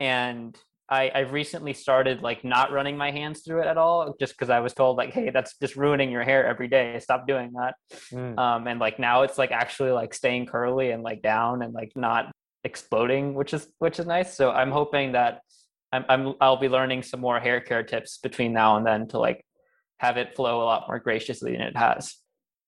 [0.00, 0.56] and
[0.90, 4.48] I, I've recently started like not running my hands through it at all, just because
[4.48, 6.98] I was told like, hey, that's just ruining your hair every day.
[6.98, 7.74] Stop doing that.
[8.10, 8.38] Mm.
[8.38, 11.92] Um, and like now it's like actually like staying curly and like down and like
[11.94, 12.32] not
[12.64, 14.34] exploding, which is which is nice.
[14.34, 15.40] So I'm hoping that
[15.92, 19.18] I'm, I'm I'll be learning some more hair care tips between now and then to
[19.18, 19.44] like
[19.98, 22.16] have it flow a lot more graciously than it has.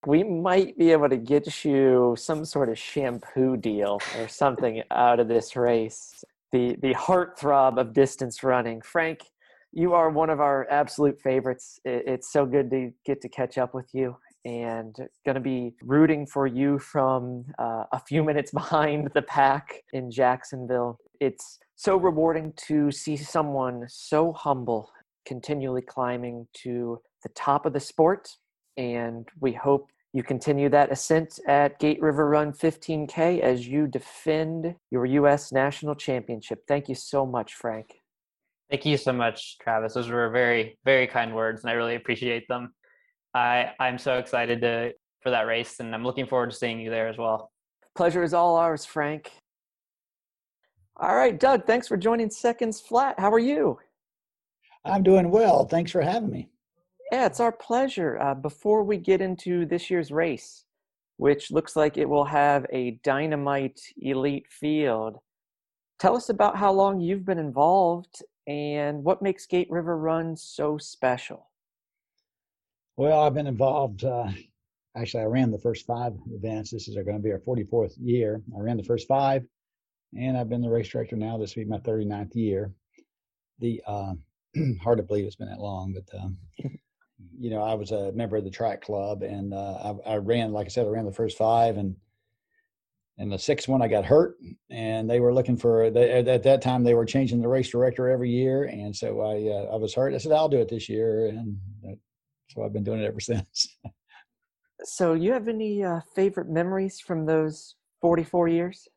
[0.06, 5.20] We might be able to get you some sort of shampoo deal or something out
[5.20, 6.24] of this race.
[6.52, 9.20] The the heartthrob of distance running, Frank.
[9.72, 11.78] You are one of our absolute favorites.
[11.84, 16.26] It's so good to get to catch up with you and going to be rooting
[16.26, 20.98] for you from uh, a few minutes behind the pack in Jacksonville.
[21.20, 24.90] It's so rewarding to see someone so humble
[25.26, 28.36] continually climbing to the top of the sport.
[28.76, 34.74] And we hope you continue that ascent at Gate River Run 15K as you defend
[34.90, 35.52] your U.S.
[35.52, 36.62] National Championship.
[36.66, 37.92] Thank you so much, Frank.
[38.70, 39.94] Thank you so much, Travis.
[39.94, 42.72] Those were very, very kind words, and I really appreciate them.
[43.34, 46.90] I I'm so excited to for that race, and I'm looking forward to seeing you
[46.90, 47.50] there as well.
[47.96, 49.30] Pleasure is all ours, Frank.
[50.96, 53.18] All right, Doug, thanks for joining Seconds Flat.
[53.18, 53.78] How are you?
[54.84, 55.66] I'm doing well.
[55.66, 56.48] Thanks for having me.
[57.10, 58.18] Yeah, it's our pleasure.
[58.20, 60.64] Uh, before we get into this year's race,
[61.16, 65.18] which looks like it will have a dynamite elite field,
[65.98, 70.78] tell us about how long you've been involved and what makes Gate River Run so
[70.78, 71.50] special.
[72.96, 74.04] Well, I've been involved.
[74.04, 74.28] Uh,
[74.96, 76.70] actually, I ran the first five events.
[76.70, 78.40] This is going to be our 44th year.
[78.56, 79.44] I ran the first five,
[80.16, 81.38] and I've been the race director now.
[81.38, 82.72] This will be my 39th year.
[83.58, 84.14] The uh,
[84.82, 86.38] hard to believe it's been that long, but um,
[87.38, 90.52] you know, I was a member of the track club, and uh, I, I, ran,
[90.52, 91.96] like I said, I ran the first five, and
[93.18, 94.36] and the sixth one I got hurt,
[94.70, 95.90] and they were looking for.
[95.90, 99.48] They, at that time, they were changing the race director every year, and so I
[99.48, 100.14] uh, I was hurt.
[100.14, 101.58] I said I'll do it this year, and
[102.48, 103.76] so I've been doing it ever since.
[104.82, 108.88] so, you have any uh, favorite memories from those 44 years?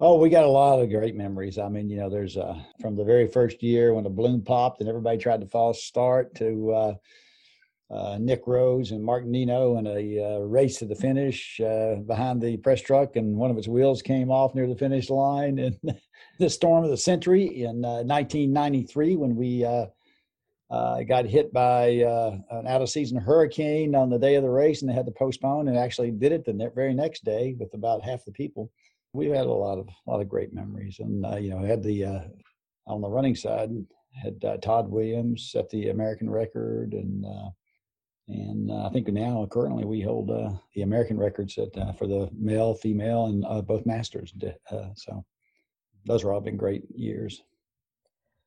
[0.00, 1.58] Oh, we got a lot of great memories.
[1.58, 4.80] I mean, you know, there's uh, from the very first year when the balloon popped
[4.80, 6.98] and everybody tried to false start to
[7.90, 11.96] uh, uh, Nick Rose and Mark Nenow in a uh, race to the finish uh,
[12.06, 15.58] behind the press truck, and one of its wheels came off near the finish line.
[15.58, 15.78] And
[16.38, 19.86] the storm of the century in 1993 uh, when we uh,
[21.02, 24.80] got hit by uh, an out of season hurricane on the day of the race
[24.80, 27.72] and they had to postpone and actually did it the ne- very next day with
[27.74, 28.70] about half the people.
[29.12, 31.82] We've had a lot of a lot of great memories and uh, you know had
[31.82, 32.20] the uh,
[32.86, 33.70] on the running side
[34.14, 37.24] had uh, Todd Williams set the American record and
[38.28, 42.74] uh, and I think now currently we hold the American records at, for the male,
[42.74, 44.32] female, and both masters.
[44.94, 45.24] so
[46.04, 47.42] those are all been great years.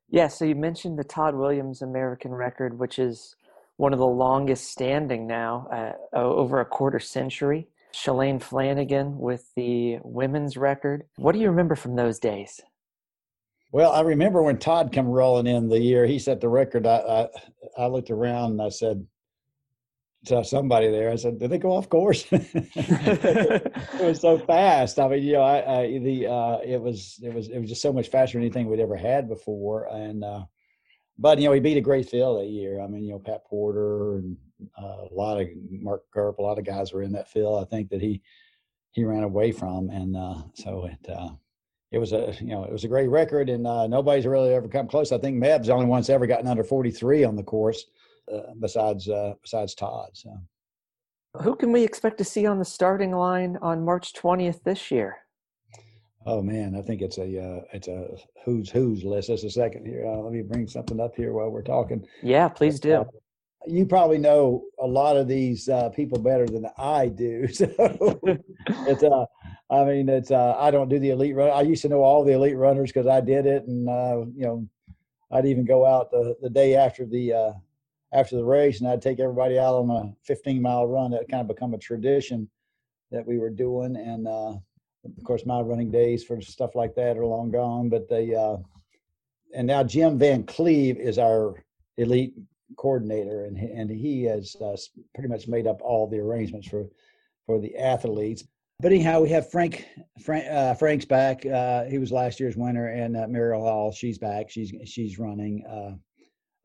[0.10, 3.36] Yeah, so you mentioned the Todd Williams American record, which is
[3.78, 5.68] one of the longest standing now,
[6.14, 7.68] uh, over a quarter century.
[7.94, 11.04] Shalane Flanagan with the women's record.
[11.16, 12.60] What do you remember from those days?
[13.72, 16.86] Well, I remember when Todd come rolling in the year he set the record.
[16.86, 17.28] I
[17.78, 19.06] I, I looked around and I said,
[20.26, 21.12] to somebody there.
[21.12, 25.00] I said, "Did they go off course?" it was so fast.
[25.00, 27.82] I mean, you know, I, I the uh, it was it was it was just
[27.82, 29.88] so much faster than anything we'd ever had before.
[29.88, 30.46] And uh,
[31.18, 32.82] but you know, he beat a great field that year.
[32.82, 34.38] I mean, you know, Pat Porter and
[34.82, 37.62] uh, a lot of Mark Curp, a lot of guys were in that field.
[37.62, 38.22] I think that he
[38.92, 41.30] he ran away from, and uh, so it uh,
[41.92, 44.68] it was a you know it was a great record, and uh, nobody's really ever
[44.68, 45.12] come close.
[45.12, 47.86] I think Meb's the only one that's ever gotten under 43 on the course,
[48.60, 50.10] besides uh, besides Todd.
[50.14, 50.38] So.
[51.42, 55.18] Who can we expect to see on the starting line on March 20th this year?
[56.26, 58.08] Oh man, I think it's a uh, it's a
[58.44, 59.28] who's who's list.
[59.28, 60.06] Just a second here.
[60.08, 62.04] Uh, let me bring something up here while we're talking.
[62.24, 62.94] Yeah, please do.
[62.94, 63.04] Uh,
[63.68, 67.48] you probably know a lot of these uh, people better than I do.
[67.54, 68.20] So
[68.88, 69.26] it's uh,
[69.70, 71.52] I mean, it's uh, I don't do the elite run.
[71.52, 74.46] I used to know all the elite runners because I did it, and uh, you
[74.46, 74.68] know,
[75.32, 77.52] I'd even go out the, the day after the uh,
[78.15, 81.12] after the race, and I'd take everybody out on a 15 mile run.
[81.12, 82.49] That kind of become a tradition
[83.12, 84.54] that we were doing, and uh,
[85.06, 87.89] of course, my running days for stuff like that are long gone.
[87.89, 88.58] But they uh,
[89.54, 91.63] and now Jim Van Cleve is our
[91.97, 92.34] elite
[92.78, 94.78] coordinator, and and he has uh,
[95.13, 96.86] pretty much made up all the arrangements for
[97.45, 98.45] for the athletes.
[98.80, 99.86] But anyhow, we have Frank.
[100.21, 101.45] Frank uh, Frank's back.
[101.45, 103.91] Uh, he was last year's winner, and uh, Muriel Hall.
[103.91, 104.49] She's back.
[104.49, 105.63] She's she's running.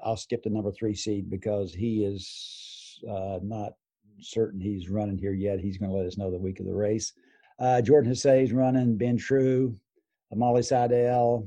[0.01, 3.73] Uh, I'll skip the number three seed because he is uh, not
[4.21, 5.61] certain he's running here yet.
[5.61, 7.13] He's going to let us know the week of the race.
[7.59, 8.97] Uh, Jordan Hasay's running.
[8.97, 9.77] Ben True,
[10.35, 11.47] Molly Seidel,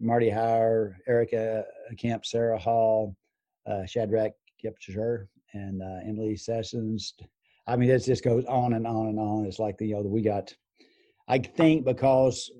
[0.00, 1.64] Marty Hehir, Erica
[1.96, 3.16] Kemp, Sara Hall,
[3.86, 4.32] Shadrack
[4.62, 6.98] Kipchirchir, and Emily Sisson,
[7.66, 9.44] I mean, it just goes on and on and on.
[9.44, 10.54] It's like the, you know, we got,
[11.28, 12.50] I think because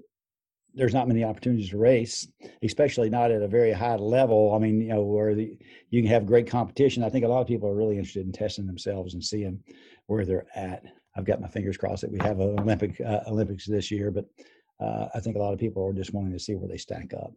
[0.76, 2.28] there's not many opportunities to race,
[2.62, 4.54] especially not at a very high level.
[4.54, 5.58] I mean, you know, where the,
[5.90, 7.02] you can have great competition.
[7.02, 9.58] I think a lot of people are really interested in testing themselves and seeing
[10.06, 10.84] where they're at.
[11.16, 14.26] I've got my fingers crossed that we have an Olympic uh, Olympics this year, but
[14.78, 17.14] uh, I think a lot of people are just wanting to see where they stack
[17.14, 17.32] up.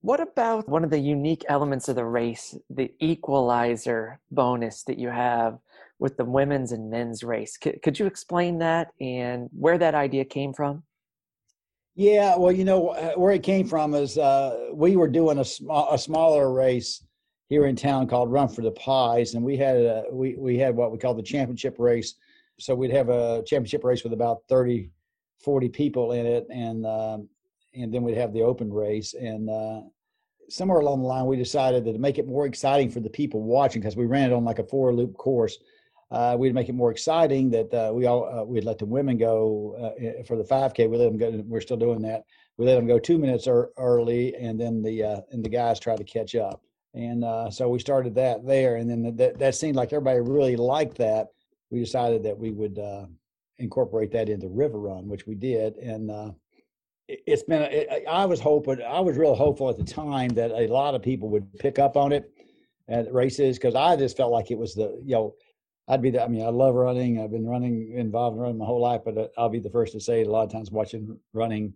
[0.00, 5.10] What about one of the unique elements of the race, the equalizer bonus that you
[5.10, 5.58] have
[5.98, 7.58] with the women's and men's race?
[7.58, 10.84] Could, could you explain that and where that idea came from?
[11.94, 15.44] Yeah, well, you know uh, where it came from is uh, we were doing a,
[15.44, 17.04] sm- a smaller race
[17.48, 20.76] here in town called Run for the Pies, and we had a, we we had
[20.76, 22.14] what we call the championship race.
[22.58, 24.90] So we'd have a championship race with about 30,
[25.42, 27.28] 40 people in it, and um,
[27.74, 29.14] and then we'd have the open race.
[29.14, 29.80] And uh,
[30.48, 33.42] somewhere along the line, we decided that to make it more exciting for the people
[33.42, 35.58] watching, because we ran it on like a four loop course,
[36.10, 39.16] uh, we'd make it more exciting that uh, we all uh, we'd let the women
[39.16, 40.90] go uh, for the 5K.
[40.90, 41.42] We let them go.
[41.46, 42.24] We're still doing that.
[42.56, 45.96] We let them go two minutes early, and then the uh, and the guys try
[45.96, 46.62] to catch up.
[46.94, 50.56] And uh, so we started that there, and then that that seemed like everybody really
[50.56, 51.28] liked that.
[51.70, 52.78] We decided that we would
[53.58, 56.34] incorporate that into River Run, which we did, and
[57.06, 60.68] it's been it, i was hoping i was real hopeful at the time that a
[60.68, 62.32] lot of people would pick up on it
[62.88, 65.34] at races because i just felt like it was the you know
[65.90, 68.64] i'd be the, i mean i love running i've been running involved in running my
[68.64, 71.18] whole life but uh, i'll be the first to say a lot of times watching
[71.32, 71.72] running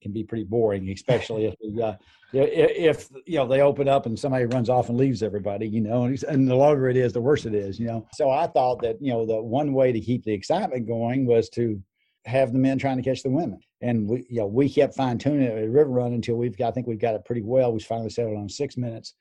[0.00, 1.94] can be pretty boring especially if uh,
[2.32, 6.04] if you know they open up and somebody runs off and leaves everybody you know
[6.04, 8.80] and, and the longer it is the worse it is you know so i thought
[8.82, 11.82] that you know the one way to keep the excitement going was to
[12.26, 13.60] have the men trying to catch the women.
[13.80, 16.68] And we, you know, we kept fine tuning it at River Run until we've got,
[16.68, 17.72] I think we've got it pretty well.
[17.72, 19.14] We finally settled on six minutes.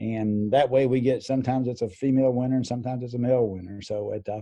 [0.00, 3.46] And that way we get, sometimes it's a female winner and sometimes it's a male
[3.46, 3.82] winner.
[3.82, 4.40] So it, uh,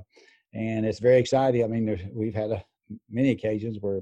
[0.55, 1.65] and it's very exciting.
[1.65, 2.65] I mean, we've had a,
[3.11, 4.01] many occasions where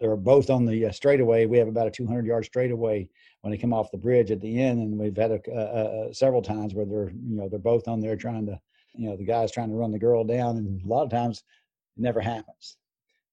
[0.00, 1.46] they're both on the uh, straightaway.
[1.46, 3.08] We have about a 200 yard straightaway
[3.42, 4.80] when they come off the bridge at the end.
[4.80, 8.16] And we've had a, uh, several times where they're, you know, they're both on there
[8.16, 8.58] trying to,
[8.94, 10.56] you know, the guy's trying to run the girl down.
[10.56, 11.44] And a lot of times
[11.96, 12.76] it never happens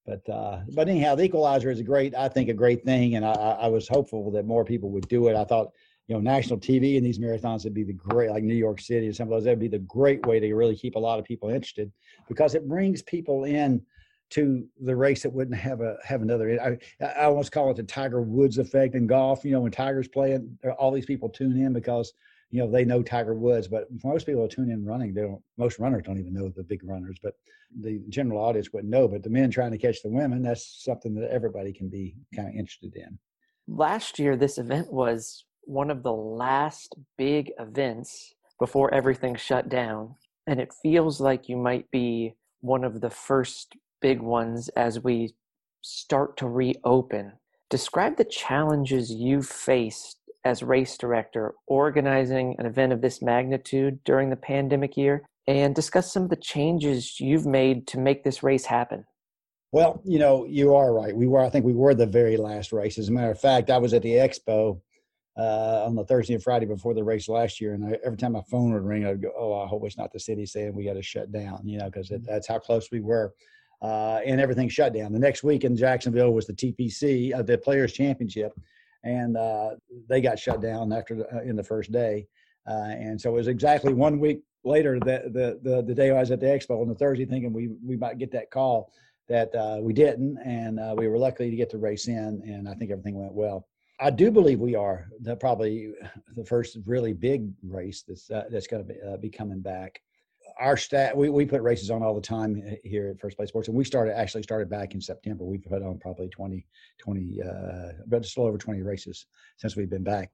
[0.06, 3.26] but uh, but anyhow, the equalizer is a great, I think, a great thing, and
[3.26, 5.36] I, I was hopeful that more people would do it.
[5.36, 5.72] I thought,
[6.12, 9.06] you know, national TV in these marathons would be the great, like New York City
[9.06, 9.46] and some of those.
[9.46, 11.90] That'd be the great way to really keep a lot of people interested
[12.28, 13.82] because it brings people in
[14.32, 16.60] to the race that wouldn't have a have another.
[16.62, 19.46] I, I almost call it the Tiger Woods effect in golf.
[19.46, 22.12] You know, when Tiger's playing, all these people tune in because
[22.50, 25.14] you know they know Tiger Woods, but most people tune in running.
[25.14, 25.42] They don't.
[25.58, 27.36] Most runners don't even know the big runners, but
[27.80, 29.08] the general audience wouldn't know.
[29.08, 32.50] But the men trying to catch the women, that's something that everybody can be kind
[32.50, 33.18] of interested in.
[33.70, 40.16] Last year, this event was one of the last big events before everything shut down,
[40.48, 45.34] and it feels like you might be one of the first big ones as we
[45.82, 47.34] start to reopen.
[47.70, 54.30] Describe the challenges you faced as race director organizing an event of this magnitude during
[54.30, 58.66] the pandemic year and discuss some of the changes you've made to make this race
[58.66, 59.06] happen.
[59.72, 61.16] Well, you know, you are right.
[61.16, 62.98] We were, I think we were the very last race.
[62.98, 64.82] As a matter of fact, I was at the expo
[65.42, 68.34] uh, on the Thursday and Friday before the race last year, and I, every time
[68.34, 70.86] my phone would ring, I'd go, "Oh, I hope it's not the city saying we
[70.86, 72.24] got to shut down," you know, because mm-hmm.
[72.24, 73.34] that's how close we were.
[73.82, 75.12] Uh, and everything shut down.
[75.12, 78.54] The next week in Jacksonville was the TPC, uh, the Players Championship,
[79.04, 79.72] and uh,
[80.08, 82.28] they got shut down after the, uh, in the first day.
[82.70, 86.20] Uh, and so it was exactly one week later that the, the the day I
[86.20, 88.92] was at the expo on the Thursday, thinking we we might get that call
[89.28, 92.70] that uh, we didn't, and uh, we were lucky to get the race in, and
[92.70, 93.66] I think everything went well.
[94.02, 95.94] I do believe we are the, probably
[96.36, 100.02] the first really big race that's uh, that's going to be, uh, be, coming back.
[100.60, 103.68] Our stat we, we put races on all the time here at First Place Sports,
[103.68, 105.44] and we started actually started back in September.
[105.44, 106.66] We've put on probably 20,
[107.00, 107.48] 20 uh,
[108.08, 109.28] but just a little over 20 races
[109.58, 110.30] since we've been back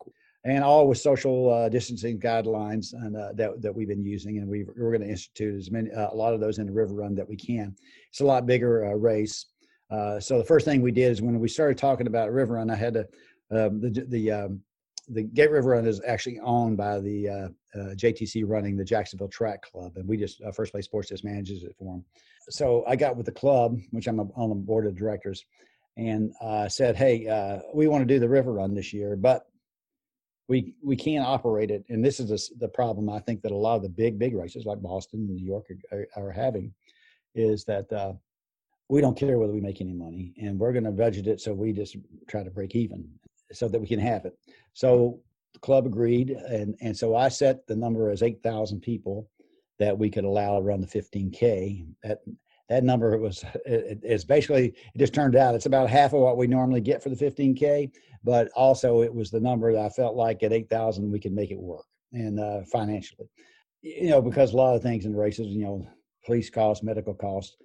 [0.48, 4.38] and all with social uh, distancing guidelines and, uh, that, that we've been using.
[4.38, 6.72] And we are going to institute as many, uh, a lot of those in the
[6.72, 7.76] river run that we can.
[8.10, 9.48] It's a lot bigger uh, race.
[9.90, 12.70] Uh, so the first thing we did is when we started talking about river run,
[12.70, 13.08] I had to,
[13.52, 14.62] um, the, the, um,
[15.10, 17.48] the Gate River Run is actually owned by the uh,
[17.96, 19.94] JTC running the Jacksonville Track Club.
[19.96, 22.06] And we just, First Place Sports just manages it for them.
[22.50, 25.46] So I got with the club, which I'm on the board of directors,
[25.96, 26.34] and
[26.68, 29.46] said, hey, we want to do the river run this year, but
[30.48, 33.56] we we can't operate it and this is a, the problem i think that a
[33.56, 36.74] lot of the big big races like boston and new york are, are, are having
[37.36, 38.14] is that uh,
[38.90, 41.54] we don't care whether we make any money and we're going to budget it so
[41.54, 43.08] we just try to break even
[43.52, 44.38] so that we can have it.
[44.74, 45.20] So
[45.54, 49.28] the club agreed and and so i set the number as 8000 people
[49.80, 52.20] that we could allow to run the 15k that
[52.70, 56.38] that number was it, it's basically it just turned out it's about half of what
[56.38, 57.90] we normally get for the 15k
[58.24, 61.50] but also it was the number that i felt like at 8000 we could make
[61.50, 63.30] it work and uh, financially.
[63.82, 65.88] You know because a lot of things in races you know
[66.26, 67.58] police costs medical costs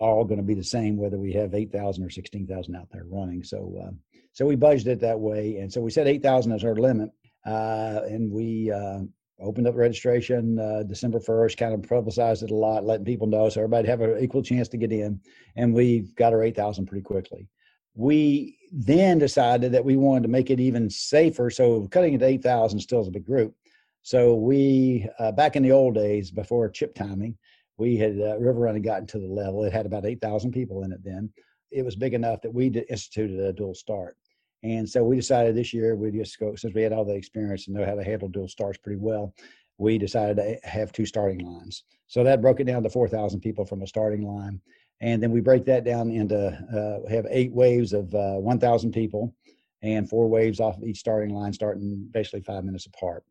[0.00, 3.04] are all going to be the same whether we have 8000 or 16000 out there
[3.06, 3.44] running.
[3.44, 3.90] So uh,
[4.34, 7.10] so we budgeted it that way and so we set 8000 as our limit
[7.46, 9.00] uh, and we uh,
[9.40, 13.48] opened up registration uh, December 1st, kind of publicized it a lot, letting people know
[13.48, 15.20] so everybody have an equal chance to get in.
[15.56, 17.48] And we got our 8,000 pretty quickly.
[17.94, 21.50] We then decided that we wanted to make it even safer.
[21.50, 23.54] So cutting it to 8,000 still is a big group.
[24.02, 27.36] So we, uh, back in the old days before chip timing,
[27.76, 29.64] we had uh, River Run had gotten to the level.
[29.64, 31.30] It had about 8,000 people in it then.
[31.70, 34.16] It was big enough that we instituted a dual start.
[34.64, 37.66] And so we decided this year we just go since we had all the experience
[37.66, 39.34] and know how to handle dual starts pretty well.
[39.76, 41.84] We decided to have two starting lines.
[42.06, 44.60] So that broke it down to 4,000 people from a starting line.
[45.02, 49.34] And then we break that down into uh, have eight waves of uh, 1,000 people
[49.82, 53.22] and four waves off of each starting line, starting basically five minutes apart.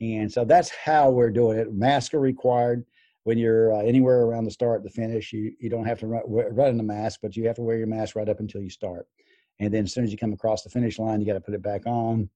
[0.00, 1.72] And so that's how we're doing it.
[1.72, 2.84] Masks are required
[3.22, 5.32] when you're uh, anywhere around the start to finish.
[5.32, 7.76] You you don't have to run, run in the mask, but you have to wear
[7.76, 9.06] your mask right up until you start
[9.60, 11.54] and then as soon as you come across the finish line, you got to put
[11.54, 12.28] it back on,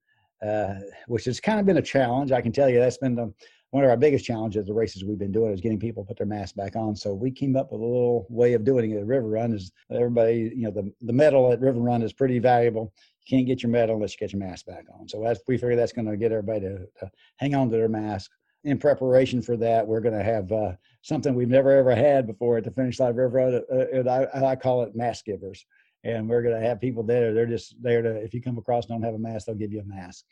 [0.47, 0.75] uh,
[1.09, 2.31] which has kind of been a challenge.
[2.31, 3.33] I can tell you that's been the,
[3.71, 4.67] one of our biggest challenges.
[4.67, 6.95] The races we've been doing is getting people to put their mask back on.
[6.95, 9.53] So we came up with a little way of doing it at River Run.
[9.53, 12.93] Is everybody, you know, the the medal at River Run is pretty valuable.
[13.25, 15.09] You can't get your medal unless you get your mask back on.
[15.09, 15.19] So
[15.49, 18.31] we figure that's going to get everybody to, to, hang on to their mask.
[18.65, 20.73] In preparation for that, we're going to have uh,
[21.03, 24.07] something we've never ever had before at the finish line of River Run.
[24.07, 25.65] Uh, I, I call it mask givers
[26.05, 27.33] and we're going to have people there.
[27.33, 29.81] They're just there to, if you come across don't have a mask, they'll give you
[29.81, 30.25] a mask.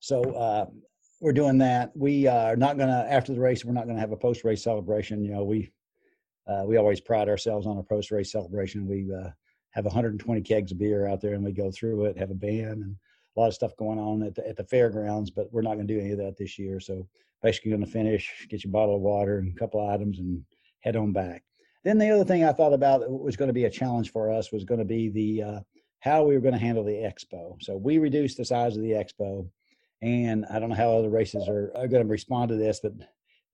[0.00, 0.66] So uh,
[1.20, 1.90] we're doing that.
[1.96, 4.44] We are not going to, after the race, we're not going to have a post
[4.44, 5.24] race celebration.
[5.24, 5.72] You know, we,
[6.46, 8.86] uh, we always pride ourselves on a post race celebration.
[8.86, 9.30] We uh,
[9.70, 12.82] have 120 kegs of beer out there and we go through it, have a band
[12.82, 12.96] and
[13.36, 15.86] a lot of stuff going on at the, at the fairgrounds, but we're not going
[15.86, 16.78] to do any of that this year.
[16.78, 17.06] So
[17.42, 20.42] basically going to finish, get your bottle of water and a couple items and
[20.80, 21.42] head on back.
[21.86, 24.32] Then the other thing I thought about that was going to be a challenge for
[24.32, 25.60] us was going to be the uh,
[26.00, 27.62] how we were going to handle the expo.
[27.62, 29.48] So we reduced the size of the expo,
[30.02, 32.92] and I don't know how other races are, are going to respond to this, but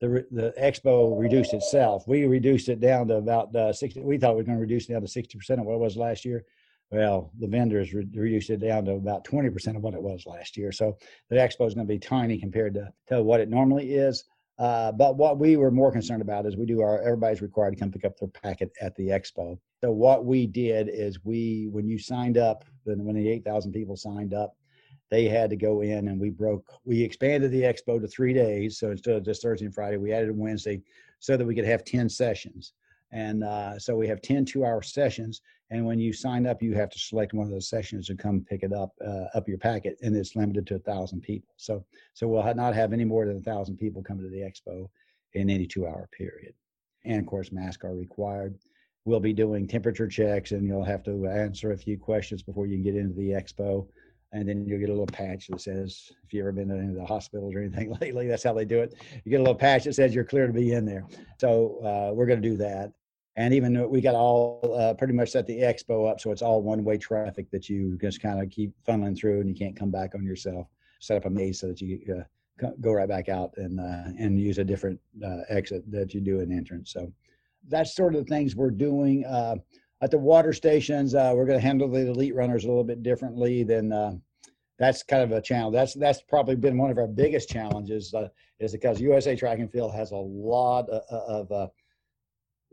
[0.00, 2.04] the the expo reduced itself.
[2.08, 4.00] We reduced it down to about uh, sixty.
[4.00, 5.80] We thought we were going to reduce it down to sixty percent of what it
[5.80, 6.46] was last year.
[6.90, 10.24] Well, the vendors re- reduced it down to about twenty percent of what it was
[10.24, 10.72] last year.
[10.72, 10.96] So
[11.28, 14.24] the expo is going to be tiny compared to, to what it normally is.
[14.62, 17.76] Uh, but what we were more concerned about is we do our everybody's required to
[17.76, 19.58] come pick up their packet at the expo.
[19.80, 23.72] So what we did is we when you signed up, when when the eight thousand
[23.72, 24.56] people signed up,
[25.10, 28.78] they had to go in and we broke we expanded the expo to three days.
[28.78, 30.80] So instead of just Thursday and Friday, we added Wednesday
[31.18, 32.72] so that we could have ten sessions.
[33.12, 35.42] And uh, so we have 10 two hour sessions.
[35.70, 38.44] And when you sign up, you have to select one of those sessions to come
[38.48, 39.98] pick it up, uh, up your packet.
[40.02, 41.54] And it's limited to a thousand people.
[41.56, 41.84] So,
[42.14, 44.88] so we'll not have any more than a thousand people coming to the expo.
[45.34, 46.54] in any two hour period.
[47.04, 48.58] And of course, masks are required.
[49.04, 52.76] We'll be doing temperature checks and you'll have to answer a few questions before you
[52.76, 53.86] can get into the expo.
[54.32, 56.88] And then you'll get a little patch that says, if you've ever been to any
[56.88, 58.94] of the hospitals or anything lately, that's how they do it.
[59.24, 61.04] You get a little patch that says you're clear to be in there.
[61.38, 62.92] So uh, we're going to do that.
[63.36, 66.62] And even we got all uh, pretty much set the expo up, so it's all
[66.62, 69.90] one way traffic that you just kind of keep funneling through and you can't come
[69.90, 70.66] back on yourself.
[71.00, 74.38] Set up a maze so that you uh, go right back out and uh, and
[74.38, 76.92] use a different uh, exit that you do an entrance.
[76.92, 77.10] So
[77.68, 79.24] that's sort of the things we're doing.
[79.24, 79.56] Uh,
[80.02, 83.02] at the water stations, uh, we're going to handle the elite runners a little bit
[83.02, 84.20] differently than
[84.78, 85.74] that's kind of a challenge.
[85.74, 88.14] That's that's probably been one of our biggest challenges
[88.58, 91.70] is because USA Track and Field has a lot of, of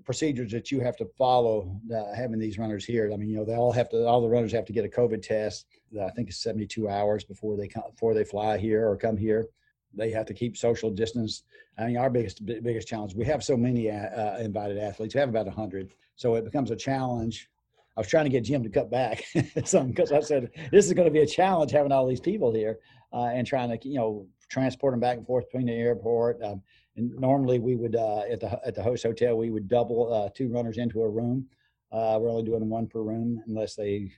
[0.06, 3.12] procedures that you have to follow uh, having these runners here.
[3.14, 4.90] I mean, you know, they all have to, all the runners have to get a
[4.90, 5.66] COVID test.
[6.02, 9.48] I think it's 72 hours before they come, before they fly here or come here.
[9.94, 11.44] They have to keep social distance.
[11.78, 15.16] I mean, our biggest, biggest challenge, we have so many uh, invited athletes.
[15.16, 15.94] We have about 100.
[16.16, 17.50] So it becomes a challenge.
[17.98, 19.26] I was trying to get Jim to cut back
[19.66, 22.54] some because I said, this is going to be a challenge having all these people
[22.54, 22.80] here
[23.12, 26.42] uh, and trying to, you know, transport them back and forth between the airport.
[26.44, 26.62] Um,
[26.96, 30.30] and normally we would uh, at the at the host hotel we would double uh,
[30.36, 31.48] two runners into a room.
[31.92, 34.12] Uh, we're only doing one per room unless they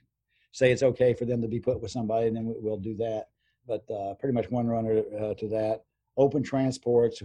[0.52, 3.28] say it's okay for them to be put with somebody, and then we'll do that.
[3.66, 5.84] But uh, pretty much one runner uh, to that.
[6.16, 7.22] Open transports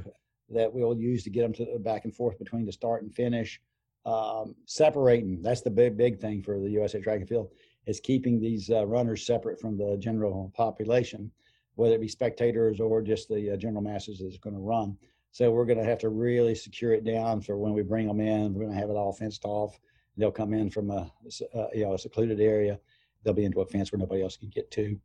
[0.49, 3.59] that we'll use to get them to back and forth between the start and finish.
[4.05, 7.49] Um, separating that's the big big thing for the USA Track and Field
[7.87, 11.31] is keeping these uh, runners separate from the general population,
[11.75, 14.97] whether it be spectators or just the general masses that's going to run.
[15.37, 18.19] So we're going to have to really secure it down for when we bring them
[18.19, 18.55] in.
[18.55, 19.79] We're going to have it all fenced off.
[20.17, 21.11] They'll come in from a,
[21.53, 22.79] a you know a secluded area.
[23.21, 24.99] They'll be into a fence where nobody else can get to,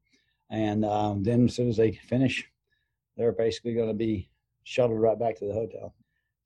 [0.49, 2.51] and um, then as soon as they finish,
[3.15, 4.31] they're basically going to be
[4.63, 5.95] shuttled right back to the hotel.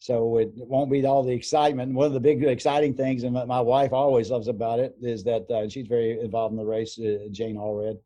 [0.00, 1.94] So it won't be all the excitement.
[1.94, 5.48] One of the big exciting things, and my wife always loves about it, is that
[5.48, 6.98] uh, she's very involved in the race.
[6.98, 7.98] Uh, Jane Alred,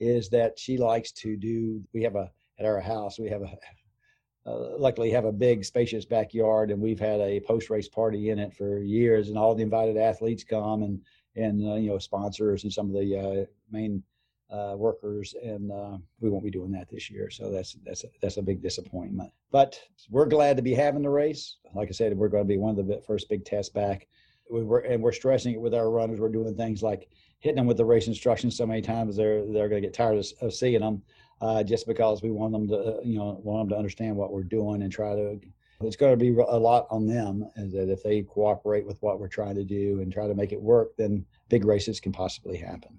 [0.00, 1.82] is that she likes to do.
[1.92, 3.18] We have a at our house.
[3.18, 3.58] We have a
[4.46, 8.38] uh, luckily have a big spacious backyard and we've had a post race party in
[8.38, 11.00] it for years and all the invited athletes come and
[11.34, 14.02] and uh, you know sponsors and some of the uh, main
[14.50, 18.06] uh, workers and uh, we won't be doing that this year so that's that's a,
[18.22, 19.30] that's a big disappointment.
[19.50, 19.80] But
[20.10, 21.56] we're glad to be having the race.
[21.74, 24.06] Like i said we're going to be one of the first big tests back.
[24.48, 26.20] We were and we're stressing it with our runners.
[26.20, 27.08] We're doing things like
[27.40, 30.18] hitting them with the race instructions so many times they're they're going to get tired
[30.18, 31.02] of, of seeing them
[31.40, 34.32] uh, just because we want them to, uh, you know, want them to understand what
[34.32, 35.40] we're doing and try to.
[35.82, 39.20] It's going to be a lot on them, is that if they cooperate with what
[39.20, 42.56] we're trying to do and try to make it work, then big races can possibly
[42.56, 42.98] happen.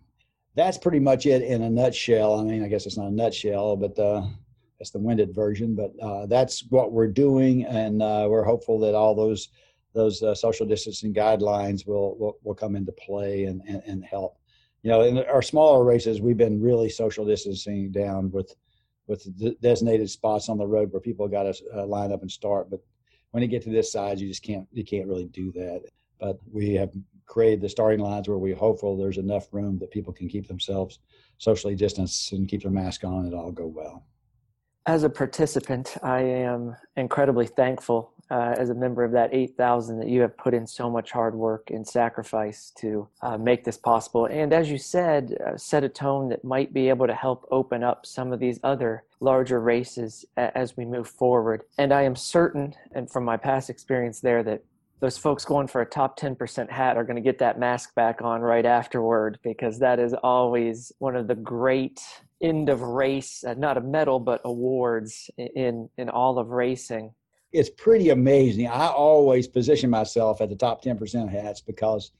[0.53, 2.39] That's pretty much it in a nutshell.
[2.39, 4.27] I mean, I guess it's not a nutshell, but uh,
[4.77, 5.75] that's the winded version.
[5.75, 9.49] But uh, that's what we're doing, and uh, we're hopeful that all those
[9.93, 14.36] those uh, social distancing guidelines will, will, will come into play and, and, and help
[14.83, 18.55] you know, in our smaller races, we've been really social distancing down with
[19.07, 22.69] with designated spots on the road where people got to uh, line up and start.
[22.69, 22.81] But
[23.31, 25.83] when you get to this size, you just can't you can't really do that.
[26.19, 26.91] But we have
[27.25, 30.99] created the starting lines where we're hopeful there's enough room that people can keep themselves
[31.37, 34.05] socially distanced and keep their mask on and all go well.
[34.85, 40.07] As a participant, I am incredibly thankful uh, as a member of that 8,000 that
[40.07, 44.25] you have put in so much hard work and sacrifice to uh, make this possible.
[44.25, 47.83] And as you said, uh, set a tone that might be able to help open
[47.83, 51.63] up some of these other larger races as we move forward.
[51.77, 54.63] And I am certain, and from my past experience there, that
[54.99, 58.21] those folks going for a top 10% hat are going to get that mask back
[58.21, 62.01] on right afterward because that is always one of the great
[62.41, 67.13] end of race, uh, not a medal, but awards in, in all of racing
[67.51, 68.67] it's pretty amazing.
[68.67, 72.11] I always position myself at the top 10% hats because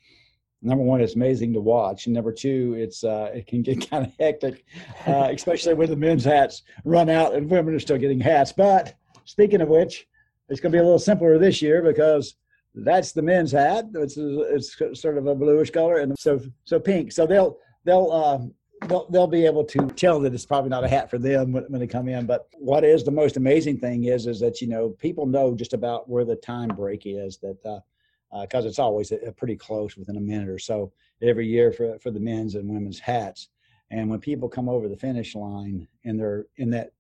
[0.62, 2.06] number one, it's amazing to watch.
[2.06, 4.66] And number two, it's uh, it can get kind of hectic,
[5.06, 8.52] uh, especially when the men's hats run out and women are still getting hats.
[8.52, 10.08] But speaking of which,
[10.50, 12.36] it's going to be a little simpler this year because
[12.74, 13.86] that's the men's hat.
[13.96, 17.12] It's it's sort of a bluish color and so so pink.
[17.12, 18.54] So they'll they'll um,
[18.88, 21.64] they'll, they'll be able to tell that it's probably not a hat for them when,
[21.66, 22.26] when, they come in.
[22.26, 25.74] But what is the most amazing thing is, is that, you know, people know just
[25.74, 29.56] about where the time break is that, uh, because uh, it's always a, a pretty
[29.56, 33.50] close within a minute or so every year for, for the men's and women's hats.
[33.90, 36.92] And when people come over the finish line and they're in that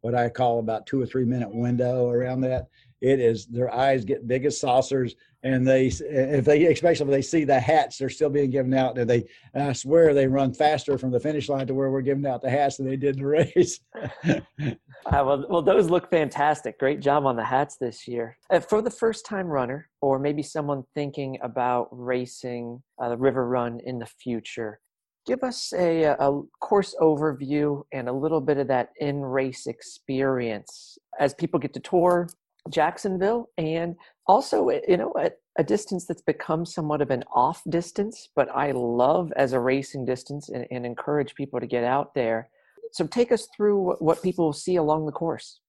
[0.00, 2.68] what I call about two or three minute window around that.
[3.00, 7.22] It is their eyes get big as saucers, and they if they especially if they
[7.22, 9.24] see the hats they're still being given out, and they
[9.54, 12.42] and I swear they run faster from the finish line to where we're giving out
[12.42, 13.80] the hats than they did the race.
[13.96, 14.08] Uh,
[15.12, 16.78] well, well, those look fantastic.
[16.78, 18.36] Great job on the hats this year.
[18.50, 23.48] Uh, for the first time runner, or maybe someone thinking about racing uh, the River
[23.48, 24.78] Run in the future,
[25.26, 30.98] give us a, a course overview and a little bit of that in race experience
[31.18, 32.28] as people get to tour
[32.68, 33.96] Jacksonville and
[34.26, 38.70] also, you know, at a distance that's become somewhat of an off distance, but I
[38.72, 42.50] love as a racing distance and, and encourage people to get out there
[42.92, 45.60] so take us through what people see along the course.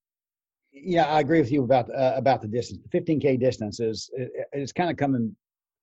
[0.73, 2.79] Yeah, I agree with you about uh, about the distance.
[2.89, 4.09] The 15k distance is
[4.53, 5.35] it's kind of coming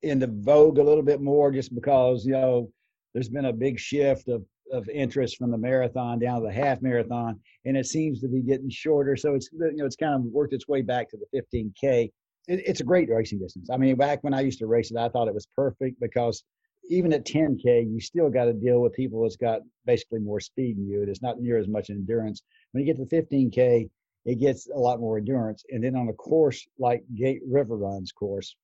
[0.03, 2.71] into vogue a little bit more just because you know
[3.13, 6.83] there's been a big shift of of interest from the marathon down to the half
[6.83, 9.17] marathon, and it seems to be getting shorter.
[9.17, 12.11] So it's you know it's kind of worked its way back to the 15k.
[12.49, 13.69] It, it's a great racing distance.
[13.71, 16.43] I mean, back when I used to race it, I thought it was perfect because
[16.91, 20.77] even at 10K, you still got to deal with people that's got basically more speed
[20.79, 21.03] than you.
[21.03, 22.43] It's not near as much endurance.
[22.73, 23.91] When you get to 15K,
[24.25, 25.65] it gets a lot more endurance.
[25.71, 28.57] And then on a course like Gate River Runs course,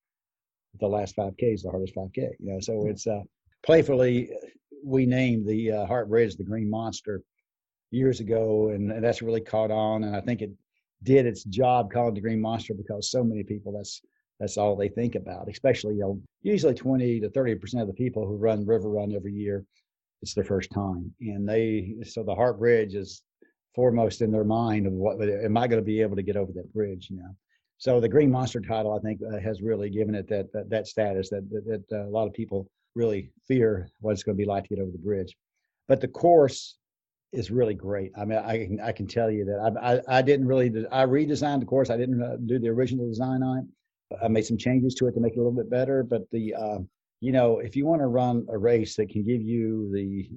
[0.81, 2.31] the last 5K is the hardest 5K.
[2.39, 2.91] You know, so hmm.
[2.91, 3.21] it's uh,
[3.65, 4.31] playfully
[4.85, 7.23] we named the uh, Hart Bridge the Green Monster
[7.91, 10.05] years ago, and, and that's really caught on.
[10.05, 10.53] And I think it
[11.03, 14.01] did its job calling the Green Monster because so many people that's
[14.41, 18.27] that's all they think about, especially, you know, usually 20 to 30% of the people
[18.27, 19.65] who run River Run every year,
[20.23, 21.15] it's their first time.
[21.21, 23.23] And they, so the Hart Bridge is
[23.75, 26.53] foremost in their mind of what, am I going to be able to get over
[26.53, 27.31] that bridge, you know?
[27.79, 30.87] So the Green Monster title, I think, uh, has really given it that, that, that
[30.87, 34.43] status that, that, that uh, a lot of people really fear what it's going to
[34.43, 35.37] be like to get over the bridge.
[35.89, 36.77] But the course
[37.33, 38.13] is really great.
[38.17, 41.05] I mean, I can I can tell you that I I, I didn't really I
[41.05, 41.91] redesigned the course.
[41.91, 44.19] I didn't uh, do the original design on it.
[44.23, 46.03] I made some changes to it to make it a little bit better.
[46.03, 46.79] But the uh,
[47.21, 50.29] you know, if you want to run a race that can give you the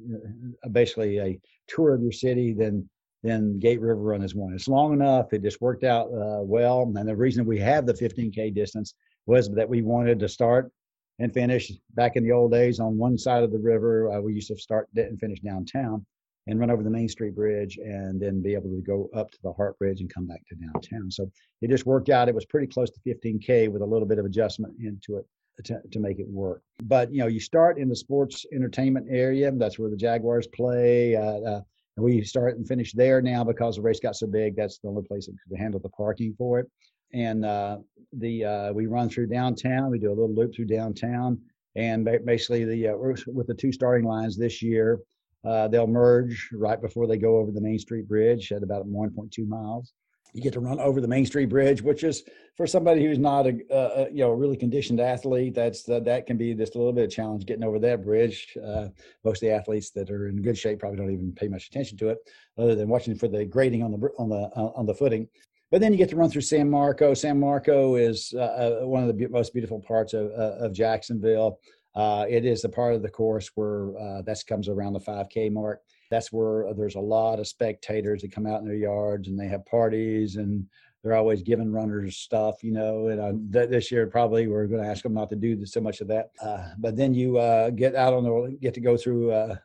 [0.65, 2.89] uh, basically a tour of your city, then
[3.23, 4.53] then Gate River Run is one.
[4.53, 5.33] It's long enough.
[5.33, 6.83] It just worked out uh, well.
[6.83, 8.93] And the reason we have the 15k distance
[9.25, 10.71] was that we wanted to start
[11.19, 14.11] and finish back in the old days on one side of the river.
[14.11, 16.05] Uh, we used to start and finish downtown
[16.47, 19.37] and run over the Main Street Bridge and then be able to go up to
[19.43, 21.11] the Hart Bridge and come back to downtown.
[21.11, 21.29] So
[21.61, 22.29] it just worked out.
[22.29, 25.25] It was pretty close to 15K with a little bit of adjustment into it
[25.65, 26.61] to, to make it work.
[26.83, 29.51] But, you know, you start in the sports entertainment area.
[29.51, 31.15] That's where the Jaguars play.
[31.15, 31.61] Uh, uh,
[31.97, 34.55] and we start and finish there now because the race got so big.
[34.55, 36.67] That's the only place that could handle the parking for it.
[37.13, 37.77] And uh,
[38.13, 39.89] the uh, we run through downtown.
[39.89, 41.39] We do a little loop through downtown.
[41.75, 42.95] And basically, the uh,
[43.27, 44.99] with the two starting lines this year,
[45.45, 49.47] uh, they'll merge right before they go over the Main Street Bridge at about 1.2
[49.47, 49.93] miles.
[50.33, 52.23] You get to run over the Main Street Bridge, which is
[52.55, 55.55] for somebody who's not a, a you know really conditioned athlete.
[55.55, 58.57] That's that can be just a little bit of challenge getting over that bridge.
[58.63, 58.89] Uh,
[59.23, 61.97] most of the athletes that are in good shape probably don't even pay much attention
[61.99, 62.17] to it,
[62.57, 65.27] other than watching for the grading on the on the uh, on the footing.
[65.69, 67.13] But then you get to run through San Marco.
[67.13, 71.59] San Marco is uh, uh, one of the most beautiful parts of, of Jacksonville.
[71.93, 75.51] Uh, it is the part of the course where uh, that comes around the 5K
[75.51, 75.81] mark.
[76.09, 79.47] That's where there's a lot of spectators that come out in their yards and they
[79.47, 80.65] have parties and
[81.03, 83.07] they're always giving runners stuff, you know.
[83.07, 85.81] And uh, th- this year probably we're going to ask them not to do so
[85.81, 86.29] much of that.
[86.41, 89.55] Uh, but then you uh, get out on the get to go through uh,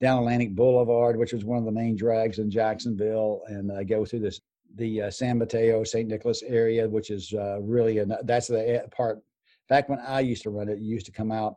[0.00, 4.20] down Atlantic Boulevard, which is one of the main drags in Jacksonville, and go through
[4.20, 4.40] this
[4.76, 6.08] the uh, San Mateo St.
[6.08, 9.20] Nicholas area, which is uh, really a, that's the eh, part
[9.68, 11.56] back when I used to run it, used to come out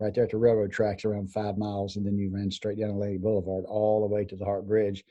[0.00, 2.90] right there at the railroad tracks around five miles, and then you ran straight down
[2.90, 5.04] Atlantic Boulevard all the way to the Hart Bridge.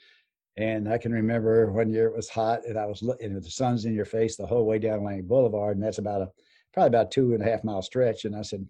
[0.56, 3.86] And I can remember one year it was hot, and I was looking, the sun's
[3.86, 6.30] in your face the whole way down Atlantic Boulevard, and that's about a
[6.74, 8.26] probably about two and a half mile stretch.
[8.26, 8.68] And I said,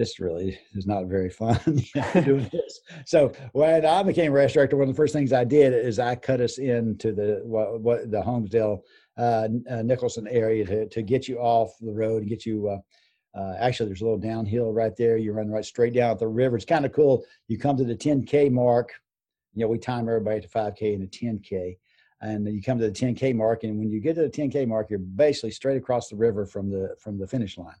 [0.00, 1.60] this really is not very fun
[2.24, 2.80] doing this.
[3.04, 6.14] So when I became race director, one of the first things I did is I
[6.16, 8.80] cut us into the what, what the Holmesdale
[9.18, 12.70] uh, uh, Nicholson area to, to get you off the road and get you.
[12.70, 15.18] Uh, uh, actually, there's a little downhill right there.
[15.18, 16.56] You run right straight down at the river.
[16.56, 17.22] It's kind of cool.
[17.48, 18.92] You come to the 10K mark.
[19.54, 21.76] You know, we time everybody to 5K and a 10K.
[22.22, 24.88] And you come to the 10K mark, and when you get to the 10K mark,
[24.88, 27.76] you're basically straight across the river from the from the finish line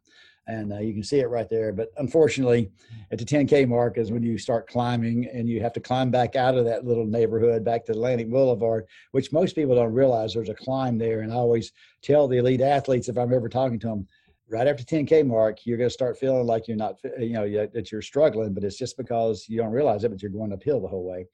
[0.46, 1.72] and uh, you can see it right there.
[1.72, 2.70] But unfortunately,
[3.10, 6.36] at the 10K mark is when you start climbing, and you have to climb back
[6.36, 10.48] out of that little neighborhood back to Atlantic Boulevard, which most people don't realize there's
[10.48, 11.20] a climb there.
[11.20, 11.72] And I always
[12.02, 14.08] tell the elite athletes if I'm ever talking to them,
[14.48, 17.92] right after 10K mark, you're going to start feeling like you're not, you know, that
[17.92, 20.88] you're struggling, but it's just because you don't realize it, but you're going uphill the
[20.88, 21.26] whole way.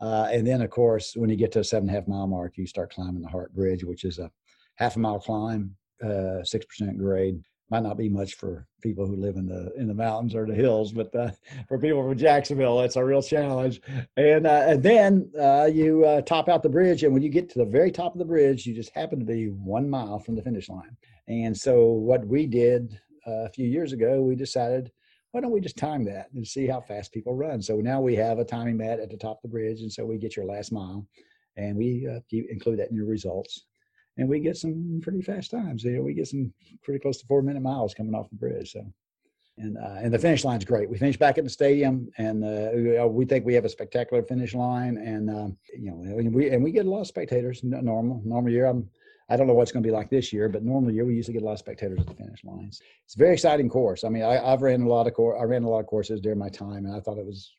[0.00, 2.26] Uh, and then, of course, when you get to a seven and a half mile
[2.26, 4.30] mark, you start climbing the Hart Bridge, which is a
[4.76, 7.40] half a mile climb, uh, six percent grade.
[7.70, 10.54] Might not be much for people who live in the in the mountains or the
[10.54, 11.30] hills, but uh,
[11.66, 13.80] for people from Jacksonville, it's a real challenge.
[14.16, 17.48] And uh, and then uh, you uh, top out the bridge, and when you get
[17.50, 20.36] to the very top of the bridge, you just happen to be one mile from
[20.36, 20.96] the finish line.
[21.26, 24.92] And so, what we did uh, a few years ago, we decided
[25.34, 27.60] why don't we just time that and see how fast people run?
[27.60, 30.06] So now we have a timing mat at the top of the bridge, and so
[30.06, 31.04] we get your last mile,
[31.56, 33.64] and we uh, include that in your results,
[34.16, 35.84] and we get some pretty fast times.
[35.84, 36.52] You know, we get some
[36.82, 38.72] pretty close to four minute miles coming off the bridge.
[38.72, 38.84] So,
[39.58, 40.90] and uh, and the finish line's great.
[40.90, 44.54] We finish back at the stadium, and uh, we think we have a spectacular finish
[44.54, 47.62] line, and um, you know, and we and we get a lot of spectators.
[47.62, 48.88] Normal normal year, I'm
[49.28, 51.34] I don't know what's going to be like this year, but normally year we usually
[51.34, 52.80] get a lot of spectators at the finish lines.
[53.04, 54.04] It's a very exciting course.
[54.04, 55.38] I mean, I, have ran a lot of course.
[55.40, 57.54] I ran a lot of courses during my time, and I thought it was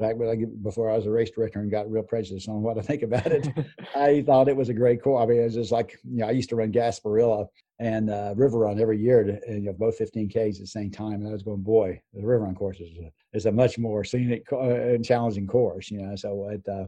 [0.00, 0.16] back
[0.62, 3.26] before I was a race director and got real prejudice on what I think about
[3.26, 3.48] it.
[3.94, 5.22] I thought it was a great course.
[5.22, 7.46] I mean, it was just like you know, I used to run Gasparilla
[7.78, 10.90] and uh, River Run every year, to, and, you know, both 15Ks at the same
[10.90, 11.14] time.
[11.14, 14.04] And I was going, boy, the River Run course is a, is a much more
[14.04, 16.16] scenic uh, and challenging course, you know.
[16.16, 16.86] So it, uh,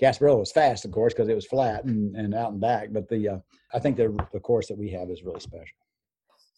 [0.00, 2.88] Gasparilla was fast, of course, because it was flat and, and out and back.
[2.92, 3.38] But the uh,
[3.72, 5.76] I think the the course that we have is really special.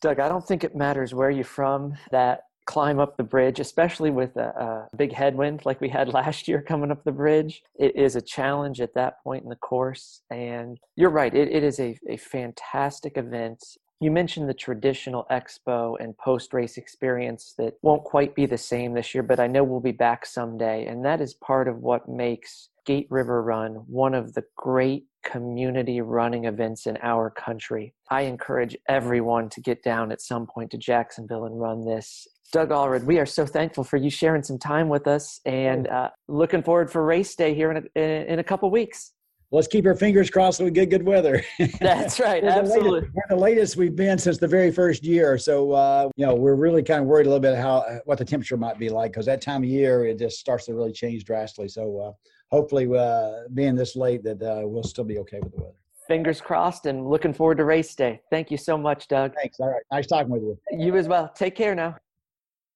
[0.01, 1.95] Doug, I don't think it matters where you're from.
[2.11, 6.49] That climb up the bridge, especially with a, a, big headwind like we had last
[6.49, 7.63] year coming up the bridge.
[7.79, 10.23] It is a challenge at that point in the course.
[10.31, 13.65] And you're right, it, it is a, a fantastic event.
[14.01, 18.93] You mentioned the traditional expo and post race experience that won't quite be the same
[18.93, 20.87] this year, but I know we'll be back someday.
[20.87, 26.01] And that is part of what makes Gate River Run, one of the great community
[26.01, 27.93] running events in our country.
[28.11, 32.29] I encourage everyone to get down at some point to Jacksonville and run this.
[32.53, 36.11] Doug Alred, we are so thankful for you sharing some time with us and uh,
[36.29, 39.13] looking forward for race day here in a, in a couple weeks.
[39.53, 41.45] Let's keep our fingers crossed that we get good weather.
[41.81, 42.83] That's right, we're absolutely.
[42.83, 45.39] The latest, we're the latest we've been since the very first year.
[45.39, 48.25] So, uh, you know, we're really kind of worried a little bit how what the
[48.25, 51.25] temperature might be like because that time of year it just starts to really change
[51.25, 51.69] drastically.
[51.69, 52.13] So, uh,
[52.51, 55.77] hopefully, uh, being this late, that uh, we'll still be okay with the weather.
[56.09, 58.21] Fingers crossed, and looking forward to race day.
[58.31, 59.35] Thank you so much, Doug.
[59.35, 59.61] Thanks.
[59.61, 60.59] All right, nice talking with you.
[60.73, 61.33] You as well.
[61.37, 61.97] Take care now.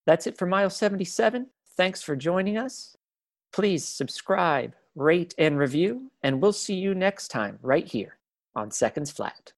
[0.07, 1.47] That's it for mile 77.
[1.77, 2.97] Thanks for joining us.
[3.53, 8.19] Please subscribe, rate, and review, and we'll see you next time right here
[8.55, 9.53] on Seconds Flat.